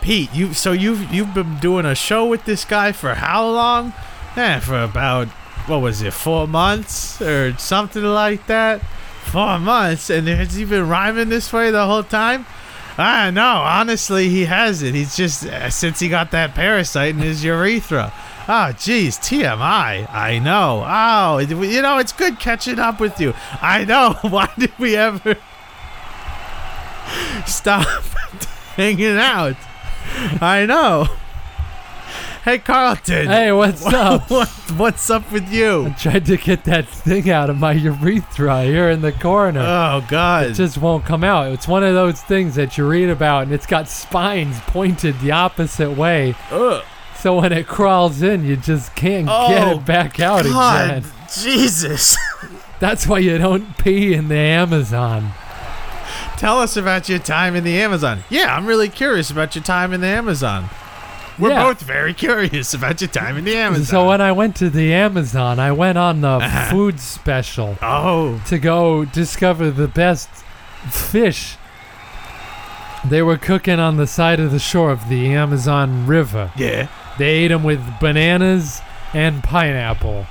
[0.00, 3.92] Pete, you so you've you've been doing a show with this guy for how long?
[4.36, 5.28] Eh, for about
[5.66, 8.80] what was it, four months or something like that?
[9.24, 12.46] Four months, and has he been rhyming this way the whole time?
[13.00, 14.92] Ah, no, honestly, he has it.
[14.92, 18.12] He's just uh, since he got that parasite in his urethra.
[18.48, 20.12] Oh, geez, TMI.
[20.12, 20.84] I know.
[20.84, 23.34] Oh, you know, it's good catching up with you.
[23.62, 24.16] I know.
[24.22, 25.36] Why did we ever
[27.46, 27.86] stop
[28.74, 29.56] hanging out?
[30.40, 31.06] I know.
[32.44, 33.26] Hey, Carlton.
[33.26, 34.30] Hey, what's up?
[34.38, 35.86] What, what's up with you?
[35.86, 39.60] I tried to get that thing out of my urethra here in the corner.
[39.60, 40.46] Oh, God.
[40.46, 41.50] it just won't come out.
[41.52, 45.32] It's one of those things that you read about, and it's got spines pointed the
[45.32, 46.34] opposite way.
[46.50, 46.82] Ugh.
[47.18, 50.90] So when it crawls in, you just can't get Oh, it back out God.
[50.90, 51.04] again.
[51.42, 52.16] Jesus.
[52.80, 55.32] That's why you don't pee in the Amazon.
[56.36, 58.22] Tell us about your time in the Amazon.
[58.30, 60.68] Yeah, I'm really curious about your time in the Amazon.
[61.38, 61.62] We're Yeah.
[61.64, 63.84] both very curious about your time in the Amazon.
[63.84, 66.70] So when I went to the Amazon, I went on the Uh-huh.
[66.70, 70.28] food special oh, to go discover the best
[70.90, 71.56] fish.
[73.04, 76.50] They were cooking on the side of the shore of the Amazon River.
[76.56, 76.88] yeah.
[77.18, 78.80] They ate them with bananas
[79.12, 80.26] and pineapple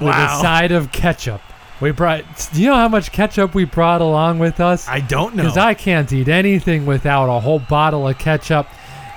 [0.00, 1.42] with a side of ketchup.
[1.80, 2.22] We brought.
[2.54, 4.88] Do you know how much ketchup we brought along with us?
[4.88, 5.42] I don't know.
[5.42, 8.66] Because I can't eat anything without a whole bottle of ketchup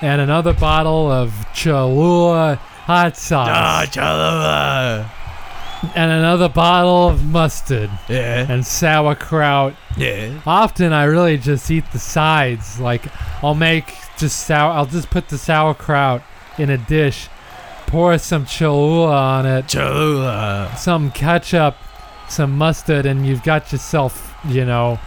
[0.02, 2.56] and another bottle of Cholula
[2.86, 5.12] hot sauce Ah, Cholula.
[5.96, 8.46] and another bottle of mustard Yeah.
[8.50, 9.74] and sauerkraut.
[9.98, 10.30] Yeah.
[10.46, 12.80] Often I really just eat the sides.
[12.80, 13.04] Like
[13.44, 14.72] I'll make just sour.
[14.74, 16.22] I'll just put the sauerkraut
[16.58, 17.28] in a dish,
[17.88, 20.72] pour some Cholula on it, Cholula.
[20.78, 21.76] some ketchup,
[22.28, 25.00] some mustard, and you've got yourself, you know,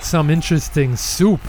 [0.00, 1.40] some interesting soup.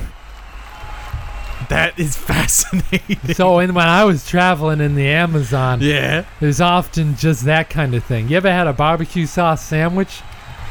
[1.70, 3.34] That is fascinating.
[3.34, 6.24] So, and when I was traveling in the Amazon, yeah.
[6.40, 8.30] there's often just that kind of thing.
[8.30, 10.22] You ever had a barbecue sauce sandwich?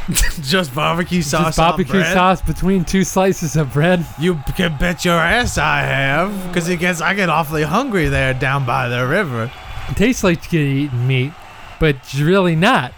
[0.43, 1.47] Just barbecue sauce.
[1.47, 4.07] just barbecue sauce between two slices of bread?
[4.21, 8.33] You can bet your ass I have, because it gets I get awfully hungry there
[8.33, 9.51] down by the river.
[9.89, 11.33] It tastes like you're eating meat,
[11.81, 12.95] but really not.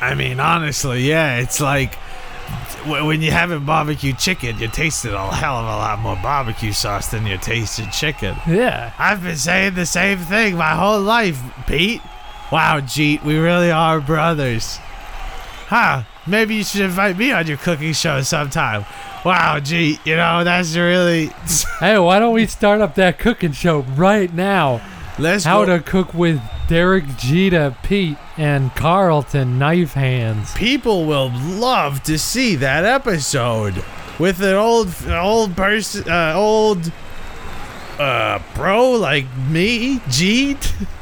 [0.00, 1.98] I mean, honestly, yeah, it's like
[2.86, 7.08] when you having barbecue chicken, you tasted a hell of a lot more barbecue sauce
[7.08, 8.36] than you tasted chicken.
[8.46, 8.92] Yeah.
[8.98, 12.02] I've been saying the same thing my whole life, Pete.
[12.50, 14.78] Wow, Jeet, we really are brothers.
[15.66, 16.04] Huh?
[16.26, 18.86] Maybe you should invite me on your cooking show sometime.
[19.24, 21.30] Wow, Jeet, you know that's really.
[21.80, 24.80] Hey, why don't we start up that cooking show right now?
[25.18, 25.76] Let's How go.
[25.78, 30.52] to cook with Derek Jeter, Pete, and Carlton Knife Hands.
[30.54, 33.84] people will love to see that episode
[34.18, 36.92] with an old an old person uh, old
[37.98, 40.72] uh bro like me Jeet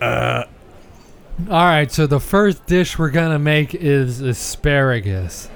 [0.00, 0.44] Uh.
[1.48, 5.48] All right, so the first dish we're gonna make is asparagus.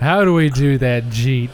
[0.00, 1.50] How do we do that, Jeet?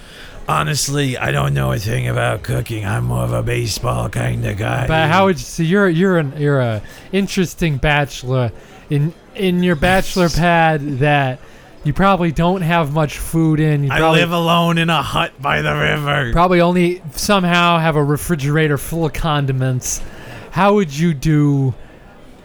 [0.49, 4.57] Honestly I don't know a thing about cooking I'm more of a baseball kind of
[4.57, 5.45] guy But how would you?
[5.45, 6.83] So you're you're an you're a
[7.13, 8.53] interesting bachelor
[8.91, 11.41] in in your bachelor pad that
[11.85, 13.85] you probably don't have much food in.
[13.85, 17.97] You I probably, live alone in a hut by the river probably only somehow have
[17.97, 20.01] a refrigerator full of condiments.
[20.53, 21.75] How would you do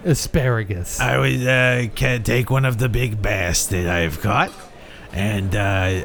[0.06, 1.00] asparagus?
[1.00, 4.52] I would uh, take one of the big bass that I've caught,
[5.14, 5.60] and uh,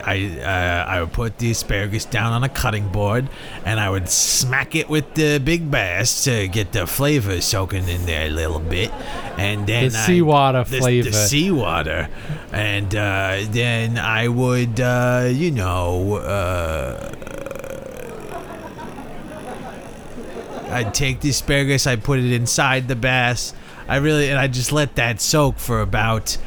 [0.04, 3.28] I uh, I would put the asparagus down on a cutting board,
[3.64, 8.06] and I would smack it with the big bass to get the flavor soaking in
[8.06, 8.90] there a little bit,
[9.38, 11.10] and then The I- seawater the, flavor.
[11.10, 12.08] the seawater,
[12.52, 16.14] and uh, then I would uh, you know.
[16.16, 17.08] Uh,
[20.70, 23.52] I'd take the asparagus, I'd put it inside the bass.
[23.88, 26.38] I really, and I just let that soak for about,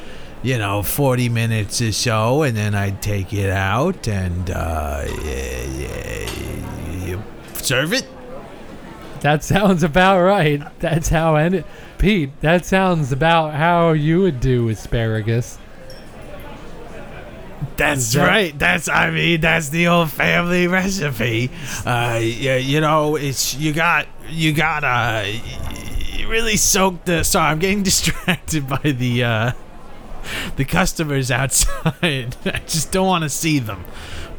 [0.46, 5.64] you know, 40 minutes or so, and then I'd take it out and uh, yeah,
[5.66, 7.24] yeah, you
[7.56, 8.06] serve it.
[9.22, 10.62] That sounds about right.
[10.80, 11.64] That's how and
[11.98, 12.30] Pete.
[12.42, 15.58] That sounds about how you would do asparagus.
[17.78, 18.60] That's that- right.
[18.60, 21.50] That's I mean that's the old family recipe.
[21.86, 25.28] Uh, yeah, you know it's you got you gotta
[26.14, 27.24] you really soak the.
[27.24, 29.52] Sorry, I'm getting distracted by the uh,
[30.56, 32.36] the customers outside.
[32.46, 33.86] I just don't want to see them.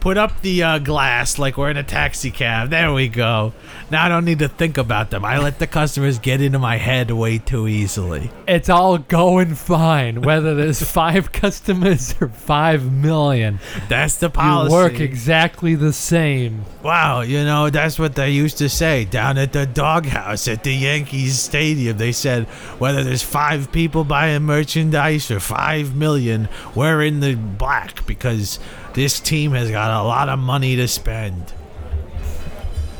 [0.07, 2.71] Put up the uh, glass like we're in a taxi cab.
[2.71, 3.53] There we go.
[3.91, 5.25] Now I don't need to think about them.
[5.25, 8.31] I let the customers get into my head way too easily.
[8.47, 13.59] It's all going fine, whether there's five customers or five million.
[13.89, 14.73] That's the policy.
[14.73, 16.65] You work exactly the same.
[16.85, 20.73] Wow, you know, that's what they used to say down at the doghouse at the
[20.73, 21.99] Yankees Stadium.
[21.99, 22.45] They said,
[22.79, 28.61] whether there's five people buying merchandise or five million, we're in the black because
[28.97, 31.53] this team has got a lot of money to spend.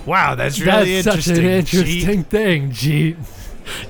[0.05, 1.45] Wow, that's really That's such interesting.
[1.47, 1.75] an Jeet.
[1.81, 3.17] interesting thing, Jeet.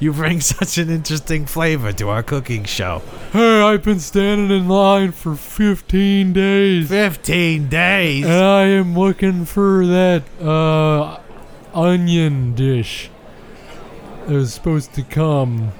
[0.00, 3.02] You bring such an interesting flavor to our cooking show.
[3.32, 6.88] Hey, I've been standing in line for 15 days.
[6.88, 8.24] 15 days.
[8.24, 11.18] And I am looking for that uh
[11.74, 13.10] onion dish.
[14.26, 15.72] That was supposed to come.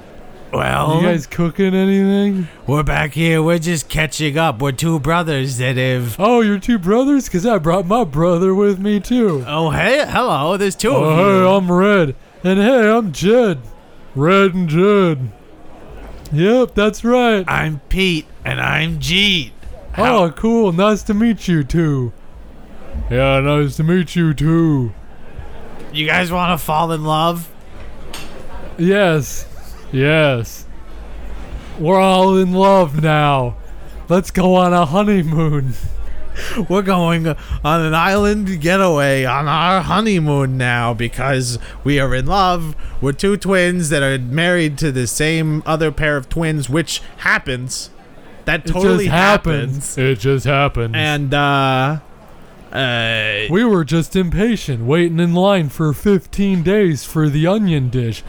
[0.53, 2.47] Well, you guys cooking anything?
[2.65, 3.43] we're back here.
[3.43, 4.61] We're just catching up.
[4.61, 7.27] We're two brothers that have Oh, you're two brothers?
[7.29, 9.43] Cause I brought my brother with me too.
[9.47, 10.57] Oh, hey, hello.
[10.57, 11.23] There's two Oh, of you.
[11.43, 12.15] hey, I'm Red.
[12.43, 13.59] And hey, I'm Jed.
[14.15, 15.31] Red and Jed.
[16.31, 17.45] Yep, that's right.
[17.47, 19.51] I'm Pete, and I'm Jeet.
[19.97, 20.71] Oh, cool.
[20.73, 22.11] Nice to meet you too.
[23.09, 24.93] Yeah, nice to meet you too.
[25.93, 27.49] You guys want to fall in love?
[28.77, 29.45] Yes.
[29.91, 30.65] Yes.
[31.79, 33.57] We're all in love now.
[34.09, 35.73] Let's go on a honeymoon.
[36.69, 42.75] We're going on an island getaway on our honeymoon now because we are in love.
[43.01, 47.89] We're two twins that are married to the same other pair of twins, which happens.
[48.45, 49.97] That It totally just happens.
[49.97, 50.93] It just happens.
[50.95, 51.99] And, uh,
[52.71, 58.23] uh, we were just impatient, waiting in line for 15 days for the onion dish.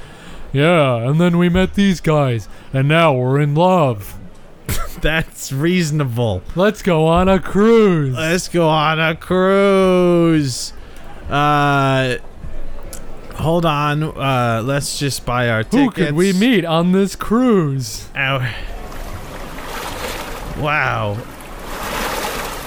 [0.52, 4.18] Yeah, and then we met these guys, and now we're in love.
[5.00, 6.42] that's reasonable.
[6.54, 8.14] Let's go on a cruise.
[8.14, 10.72] Let's go on a cruise.
[11.28, 12.16] Uh,
[13.34, 14.02] hold on.
[14.02, 15.96] Uh, let's just buy our tickets.
[15.96, 18.08] Who could we meet on this cruise?
[18.16, 18.38] Ow.
[20.58, 21.14] Wow.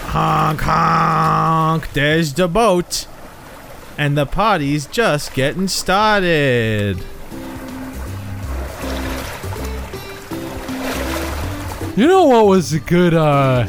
[0.08, 1.94] Honk honk.
[1.94, 3.08] There's the boat.
[3.98, 7.04] And the party's just getting started.
[11.98, 13.68] You know what was a good, uh,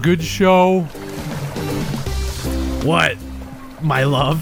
[0.00, 0.82] good show?
[2.84, 3.16] What?
[3.82, 4.40] My love?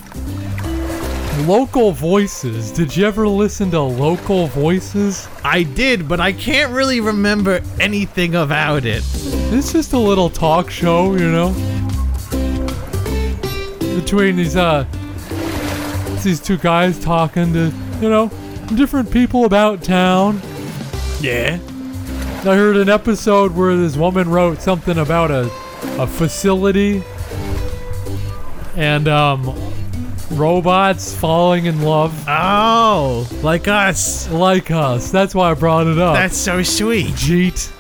[1.49, 2.71] Local Voices.
[2.71, 5.27] Did you ever listen to Local Voices?
[5.43, 9.03] I did, but I can't really remember anything about it.
[9.51, 11.55] It's just a little talk show, you know?
[13.97, 14.85] Between these, uh,
[16.23, 17.73] these two guys talking to,
[18.03, 18.29] you know,
[18.75, 20.43] different people about town.
[21.23, 21.59] Yeah.
[22.45, 25.43] I heard an episode where this woman wrote something about a,
[26.01, 27.03] a facility
[28.77, 29.55] and, um,
[30.33, 34.29] robots falling in love Oh, like us.
[34.31, 35.11] like us.
[35.13, 36.15] That's why I brought it up.
[36.15, 37.09] That's so sweet.
[37.15, 37.71] Jeet.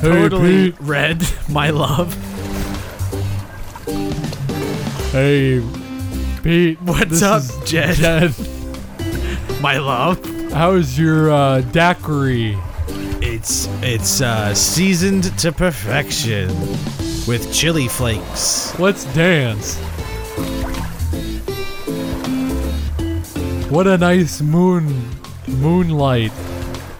[0.00, 0.80] Hey, Totally Pete.
[0.80, 2.14] red, my love.
[5.12, 5.60] Hey,
[6.42, 6.80] Pete.
[6.82, 7.96] What's up, Jed?
[7.96, 8.34] Jed.
[9.60, 10.37] My love.
[10.52, 12.58] How's your uh, daiquiri?
[13.20, 16.48] It's it's uh, seasoned to perfection
[17.26, 18.76] with chili flakes.
[18.78, 19.76] Let's dance.
[23.70, 25.10] What a nice moon,
[25.46, 26.32] moonlight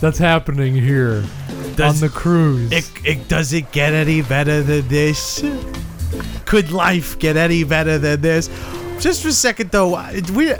[0.01, 1.25] that's happening here
[1.75, 2.71] Does on the cruise.
[2.71, 5.43] it, it does it get any better than this?
[6.45, 8.49] Could life get any better than this?
[9.01, 9.99] Just for a second though,
[10.35, 10.53] we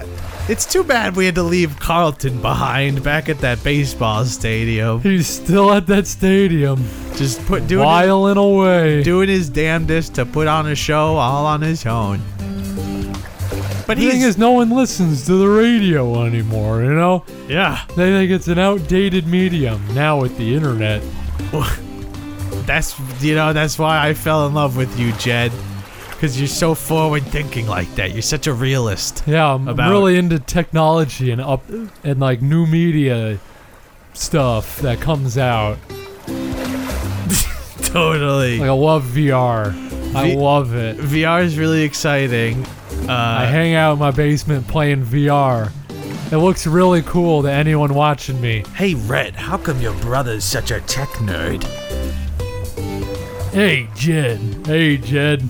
[0.49, 5.03] It's too bad we had to leave Carlton behind back at that baseball stadium.
[5.03, 6.83] He's still at that stadium,
[7.17, 9.03] Just put doing his, whiling away.
[9.03, 12.23] doing his damnedest to put on a show all on his own.
[13.87, 16.83] But the thing is, no one listens to the radio anymore.
[16.83, 17.85] You know, yeah.
[17.97, 21.03] they think it's an outdated medium now with the internet.
[22.67, 25.51] That's you know that's why I fell in love with you, Jed.
[26.19, 28.11] Because you're so forward thinking like that.
[28.13, 29.23] You're such a realist.
[29.25, 31.63] Yeah, I'm, About- really into technology and up
[32.03, 33.39] and like new media
[34.15, 35.79] stuff that comes out.
[37.85, 38.59] Totally.
[38.59, 39.69] Like I love VR.
[40.15, 40.97] I V- love it.
[40.99, 42.65] VR is really exciting.
[43.09, 45.71] Uh, I hang out in my basement playing VR.
[46.33, 48.65] It looks really cool to anyone watching me.
[48.75, 51.63] hey, Red, how come your brother's such a tech nerd?
[53.53, 54.39] Hey, Jed.
[54.67, 55.49] Hey, Jed.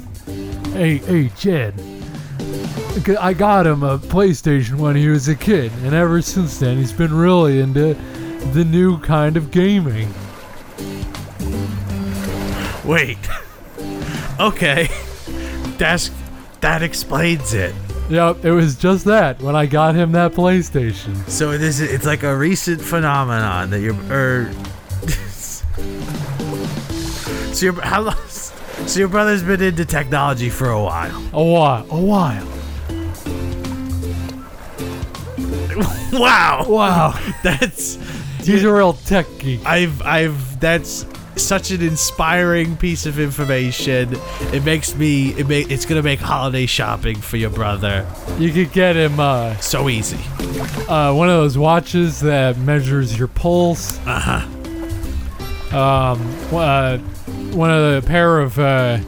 [0.78, 1.74] Hey, hey, Jed.
[3.20, 6.92] I got him a PlayStation when he was a kid, and ever since then he's
[6.92, 7.94] been really into
[8.52, 10.09] the new kind of gaming.
[12.84, 13.18] Wait.
[14.38, 14.86] okay.
[15.78, 16.12] That's
[16.60, 17.74] that explains it.
[18.09, 21.28] Yep, it was just that when I got him that PlayStation.
[21.28, 24.52] So it is it's like a recent phenomenon that you're er
[27.52, 28.27] So your how long
[28.89, 31.23] so your brother's been into technology for a while.
[31.32, 31.86] A while.
[31.90, 32.48] A while.
[36.10, 36.65] Wow.
[36.69, 37.20] Wow.
[37.43, 37.97] That's
[38.44, 39.65] He's a real tech geek.
[39.66, 41.05] I've I've that's
[41.36, 44.16] such an inspiring piece of information.
[44.52, 48.06] It makes me it make it's gonna make holiday shopping for your brother
[48.39, 50.16] You could get him uh, so easy.
[50.89, 53.98] uh, one of those watches that measures your pulse.
[54.06, 54.19] Uh
[55.70, 55.77] huh.
[55.78, 56.98] Um, w- uh,
[57.54, 58.98] one of the pair of uh,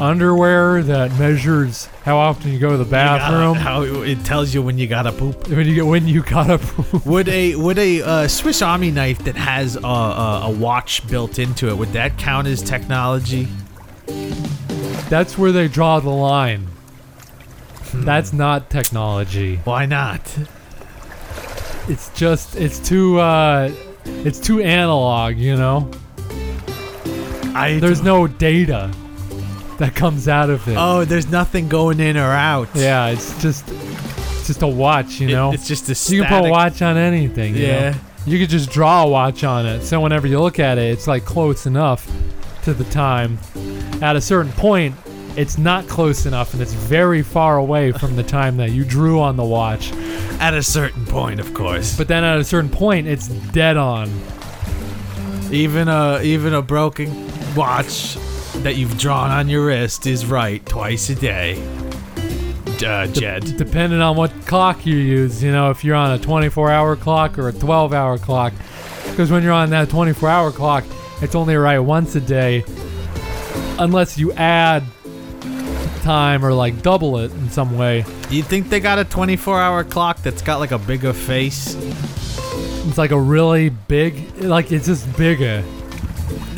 [0.00, 3.54] underwear that measures how often you go to the bathroom.
[3.58, 5.48] How it tells you when you gotta poop.
[5.48, 7.04] when you get when you gotta poop.
[7.04, 11.38] Would a would a uh, Swiss Army knife that has a, a, a watch built
[11.38, 13.48] into it would that count as technology?
[15.10, 16.66] That's where they draw the line.
[17.92, 19.56] That's not technology.
[19.64, 20.20] Why not?
[21.88, 23.70] It's just it's too uh,
[24.04, 25.36] it's too analog.
[25.36, 25.90] You know,
[27.58, 28.90] I there's no data
[29.78, 30.76] that comes out of it.
[30.78, 32.68] oh, there's nothing going in or out.
[32.74, 35.20] Yeah, it's just it's just a watch.
[35.20, 37.54] You It- know, it's just a you can put a watch on anything.
[37.56, 37.72] you know?
[37.72, 37.94] Yeah.
[38.26, 39.82] You could just draw a watch on it.
[39.84, 42.10] So whenever you look at it, it's like close enough
[42.64, 43.38] to the time.
[44.02, 44.94] At a certain point,
[45.36, 49.20] it's not close enough and it's very far away from the time that you drew
[49.20, 49.92] on the watch.
[50.40, 51.96] At a certain point, of course.
[51.96, 54.10] But then at a certain point, it's dead on.
[55.50, 57.08] Even a even a broken
[57.56, 58.14] watch
[58.62, 61.62] that you've drawn on your wrist is right twice a day.
[62.84, 63.56] Uh, Jed.
[63.56, 67.38] Depending on what clock you use, you know, if you're on a 24 hour clock
[67.38, 68.52] or a 12 hour clock.
[69.04, 70.84] Because when you're on that 24 hour clock,
[71.20, 72.64] it's only right once a day.
[73.78, 74.84] Unless you add
[76.02, 78.04] time or like double it in some way.
[78.28, 81.74] Do you think they got a 24 hour clock that's got like a bigger face?
[82.86, 85.64] It's like a really big, like it's just bigger.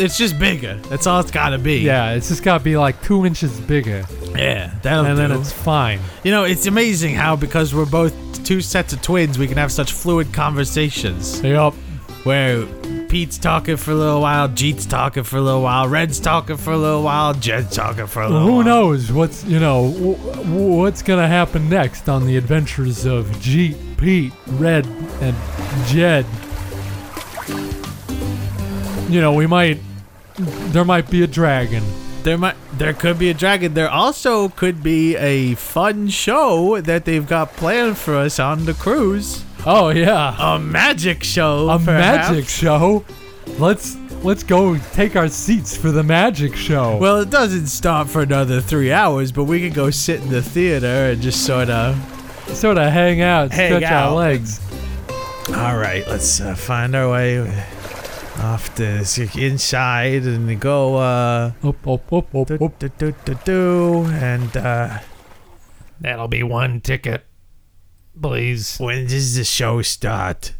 [0.00, 0.74] It's just bigger.
[0.88, 1.78] That's all it's gotta be.
[1.80, 4.04] Yeah, it's just gotta be like two inches bigger,
[4.36, 5.28] Yeah, that'll and do.
[5.28, 6.00] then it's fine.
[6.24, 8.14] you know, it's amazing how because we're both
[8.44, 11.40] two sets of twins, we can have such fluid conversations.
[11.42, 11.74] Yep.
[12.24, 12.66] Where
[13.08, 16.72] Pete's talking for a little while, Jeet's talking for a little while, Red's talking for
[16.72, 20.76] a little while, Jed's talking for a little Who knows what's you know w- w-
[20.76, 24.86] what's gonna happen next on the adventures of Jeet, Pete, Red,
[25.22, 25.34] and
[25.86, 26.26] Jed.
[29.08, 29.78] You know, we might.
[30.72, 31.82] There might be a dragon.
[32.22, 33.74] There might there could be a dragon.
[33.74, 38.74] There also could be a fun show that they've got planned for us on the
[38.74, 39.44] cruise.
[39.66, 41.68] Oh yeah, A magic show.
[41.70, 42.30] a perhaps.
[42.30, 43.04] magic show.
[43.58, 46.96] Let's let's go take our seats for the magic show.
[46.98, 50.42] Well, it doesn't stop for another three hours, but we can go sit in the
[50.42, 51.96] theater and just sort of.
[52.54, 54.10] sort of hang out, Hang stretch out.
[54.10, 54.60] our legs.
[55.48, 57.38] All right, let's uh, find our way
[58.40, 60.96] off this inside and go.
[60.96, 62.78] Uh, Up, up, up, up, do, up.
[62.78, 64.98] do, do, do, do, and uh,
[66.00, 67.24] That'll be one ticket,
[68.20, 68.78] please.
[68.78, 70.54] when does the show start?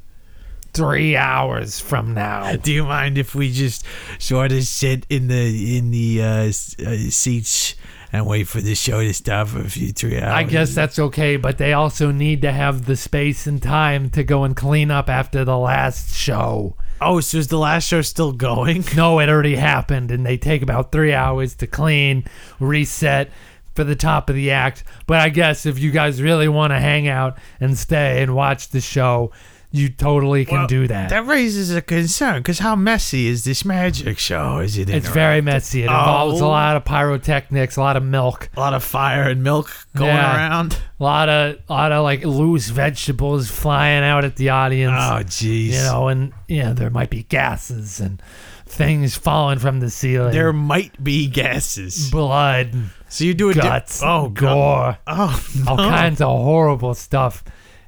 [0.73, 2.55] Three hours from now.
[2.63, 3.85] Do you mind if we just
[4.21, 7.75] sort of sit in the in the uh, uh, seats
[8.13, 10.33] and wait for the show to start for a few three hours?
[10.33, 14.23] I guess that's okay, but they also need to have the space and time to
[14.23, 16.77] go and clean up after the last show.
[17.03, 18.85] Oh, so is the last show still going?
[18.95, 22.25] No, it already happened, and they take about three hours to clean,
[22.59, 23.31] reset,
[23.75, 24.85] for the top of the act.
[25.07, 28.69] But I guess if you guys really want to hang out and stay and watch
[28.69, 29.33] the show,
[29.73, 31.11] you totally can Well, do that.
[31.11, 34.59] That raises a concern because how messy is this magic show?
[34.59, 34.91] Is it?
[34.91, 35.83] It's very messy.
[35.83, 36.49] It involves a Oh.
[36.49, 40.35] lot of pyrotechnics, a lot of milk, a lot of fire and milk going Yeah.
[40.37, 40.77] around.
[40.99, 44.93] a lot of a lot of like loose vegetables flying out at the audience.
[44.99, 45.67] Oh, jeez.
[45.69, 48.21] you know, and you know there might be gases and
[48.67, 50.33] things falling from the ceiling.
[50.33, 52.11] there might be gases.
[52.11, 52.73] blood,
[53.09, 54.35] So you do a di- guts, oh, God.
[54.35, 57.43] gore, Oh, all kinds of horrible stuff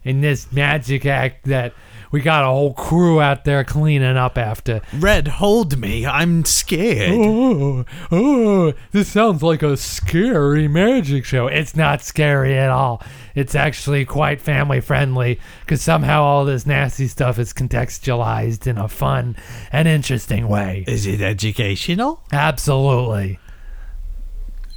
[0.04, 1.72] in this magic act that
[2.12, 4.82] we got a whole crew out there cleaning up after.
[4.92, 6.04] Red, hold me.
[6.04, 7.10] I'm scared.
[7.12, 11.46] Oh, oh, this sounds like a scary magic show.
[11.46, 13.02] It's not scary at all.
[13.34, 18.88] It's actually quite family friendly because somehow all this nasty stuff is contextualized in a
[18.88, 19.34] fun
[19.72, 20.84] and interesting way.
[20.86, 22.22] Is it educational?
[22.30, 23.38] Absolutely.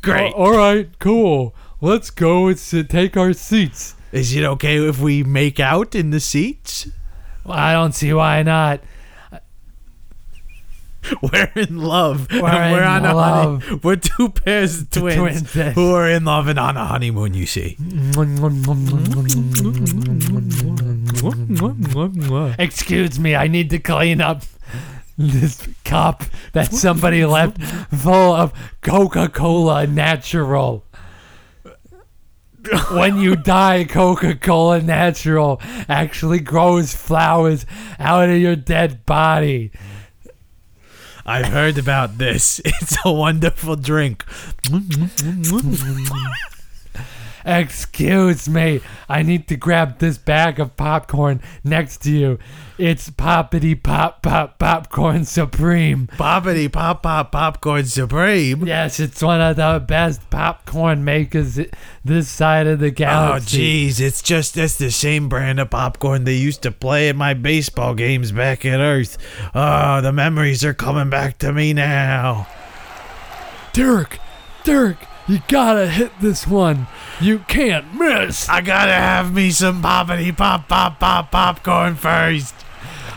[0.01, 0.33] Great.
[0.33, 1.53] all right, cool.
[1.81, 3.94] Let's go and sit, take our seats.
[4.15, 6.87] Is it okay if we make out in the seats?
[7.43, 8.79] Well, I don't see why not.
[11.21, 12.27] We're in love.
[12.31, 13.63] We're we're in on a love.
[13.63, 13.79] honey.
[13.83, 15.75] We're two pairs of twins, twins, yes.
[15.75, 17.33] who are in love and on a honeymoon.
[17.33, 17.75] You see.
[22.57, 24.43] Excuse me, I need to clean up
[25.17, 26.23] this cup
[26.53, 30.84] that somebody left full of Coca Cola Natural.
[32.91, 37.65] when you die, Coca Cola Natural actually grows flowers
[37.99, 39.71] out of your dead body.
[41.25, 42.61] I've heard about this.
[42.65, 44.25] It's a wonderful drink.
[47.45, 52.39] Excuse me, I need to grab this bag of popcorn next to you.
[52.79, 56.07] It's Poppity Pop Pop Popcorn Supreme.
[56.07, 58.65] Poppity pop pop popcorn supreme.
[58.65, 61.59] Yes, it's one of the best popcorn makers
[62.03, 63.87] this side of the Oh galaxy.
[63.89, 67.35] jeez, it's just that's the same brand of popcorn they used to play in my
[67.35, 69.17] baseball games back at Earth.
[69.53, 72.47] Oh, the memories are coming back to me now.
[73.73, 74.19] Dirk,
[74.63, 74.97] Dirk,
[75.27, 76.87] you gotta hit this one.
[77.19, 78.49] You can't miss.
[78.49, 82.64] I gotta have me some poppity pop pop pop popcorn first.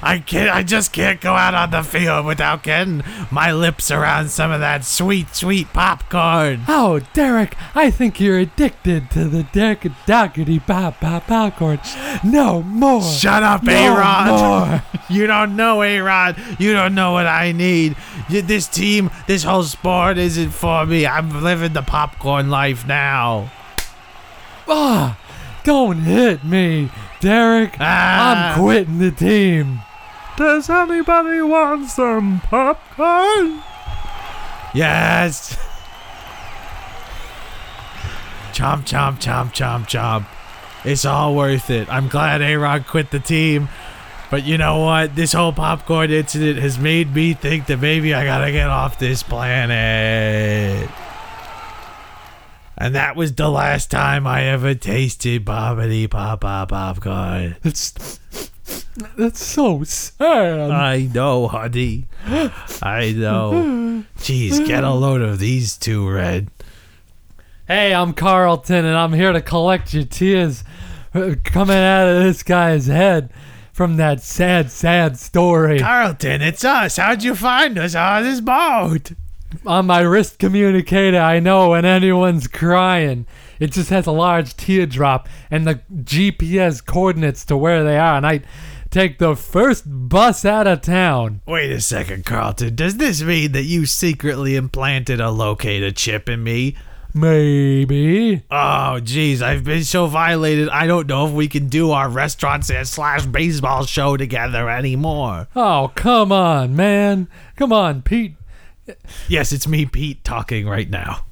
[0.02, 0.50] I can't.
[0.50, 4.60] I just can't go out on the field without getting my lips around some of
[4.60, 6.62] that sweet, sweet popcorn.
[6.68, 11.80] Oh, Derek, I think you're addicted to the Derek Dockety Pop Pop Popcorn.
[12.24, 13.02] No more.
[13.02, 13.94] Shut up, no
[14.26, 14.82] more.
[15.10, 16.36] You don't know, A-Rod.
[16.58, 17.96] You don't know what I need.
[18.28, 21.06] This team, this whole sport isn't for me.
[21.06, 23.50] I'm living the popcorn life now.
[24.68, 25.18] Ah,
[25.64, 27.76] don't hit me, Derek.
[27.80, 28.52] Ah.
[28.52, 29.80] I'm quitting the team.
[30.38, 33.60] Does anybody want some popcorn?
[34.72, 35.56] Yes.
[38.52, 40.26] Chomp, chomp, chomp, chomp, chomp.
[40.84, 41.88] It's all worth it.
[41.92, 43.68] I'm glad A-Rod quit the team.
[44.30, 45.16] But you know what?
[45.16, 49.24] This whole popcorn incident has made me think that maybe I gotta get off this
[49.24, 50.88] planet.
[52.76, 57.56] And that was the last time I ever tasted bobbity pop pop popcorn.
[59.16, 60.70] That's so sad.
[60.70, 62.06] I know, honey.
[62.82, 64.04] I know.
[64.18, 66.48] Jeez, get a load of these two, Red.
[67.66, 70.64] Hey, I'm Carlton, and I'm here to collect your tears
[71.14, 73.30] uh, coming out of this guy's head
[73.72, 75.78] from that sad, sad story.
[75.78, 76.96] Carlton, it's us.
[76.96, 79.12] How'd you find us on this boat?
[79.66, 83.26] On my wrist communicator, I know when anyone's crying.
[83.60, 88.26] It just has a large teardrop and the GPS coordinates to where they are, and
[88.26, 88.42] I
[88.90, 91.40] take the first bus out of town.
[91.46, 92.74] Wait a second, Carlton.
[92.74, 96.76] Does this mean that you secretly implanted a locator chip in me?
[97.14, 98.42] Maybe.
[98.50, 100.68] Oh, jeez, I've been so violated.
[100.68, 105.48] I don't know if we can do our restaurants and slash baseball show together anymore.
[105.56, 107.28] Oh, come on, man.
[107.56, 108.34] Come on, Pete.
[109.26, 111.24] Yes, it's me, Pete, talking right now.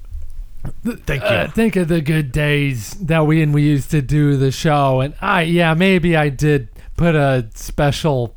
[0.85, 1.29] Thank you.
[1.29, 5.01] Uh, think of the good days that we and we used to do the show,
[5.01, 8.35] and I yeah maybe I did put a special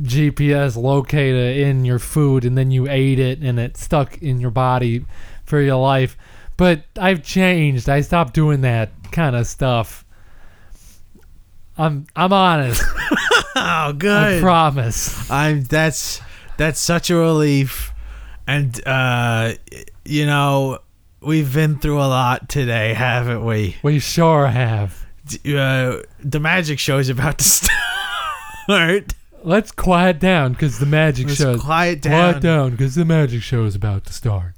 [0.00, 4.50] GPS locator in your food, and then you ate it, and it stuck in your
[4.50, 5.04] body
[5.44, 6.16] for your life.
[6.56, 7.88] But I've changed.
[7.88, 10.04] I stopped doing that kind of stuff.
[11.76, 12.82] I'm I'm honest.
[13.56, 14.38] oh, good.
[14.38, 15.30] I promise.
[15.30, 16.20] I'm that's
[16.58, 17.92] that's such a relief,
[18.46, 19.54] and uh,
[20.04, 20.80] you know
[21.22, 23.76] we've been through a lot today, haven't we?
[23.82, 25.06] We sure have.
[25.46, 27.44] Uh, the magic show is about to
[28.68, 29.14] start.
[29.42, 31.58] Let's quiet down because the magic show.
[31.58, 32.12] quiet down.
[32.12, 32.42] Quiet down.
[32.42, 34.54] down because the magic show is about to start.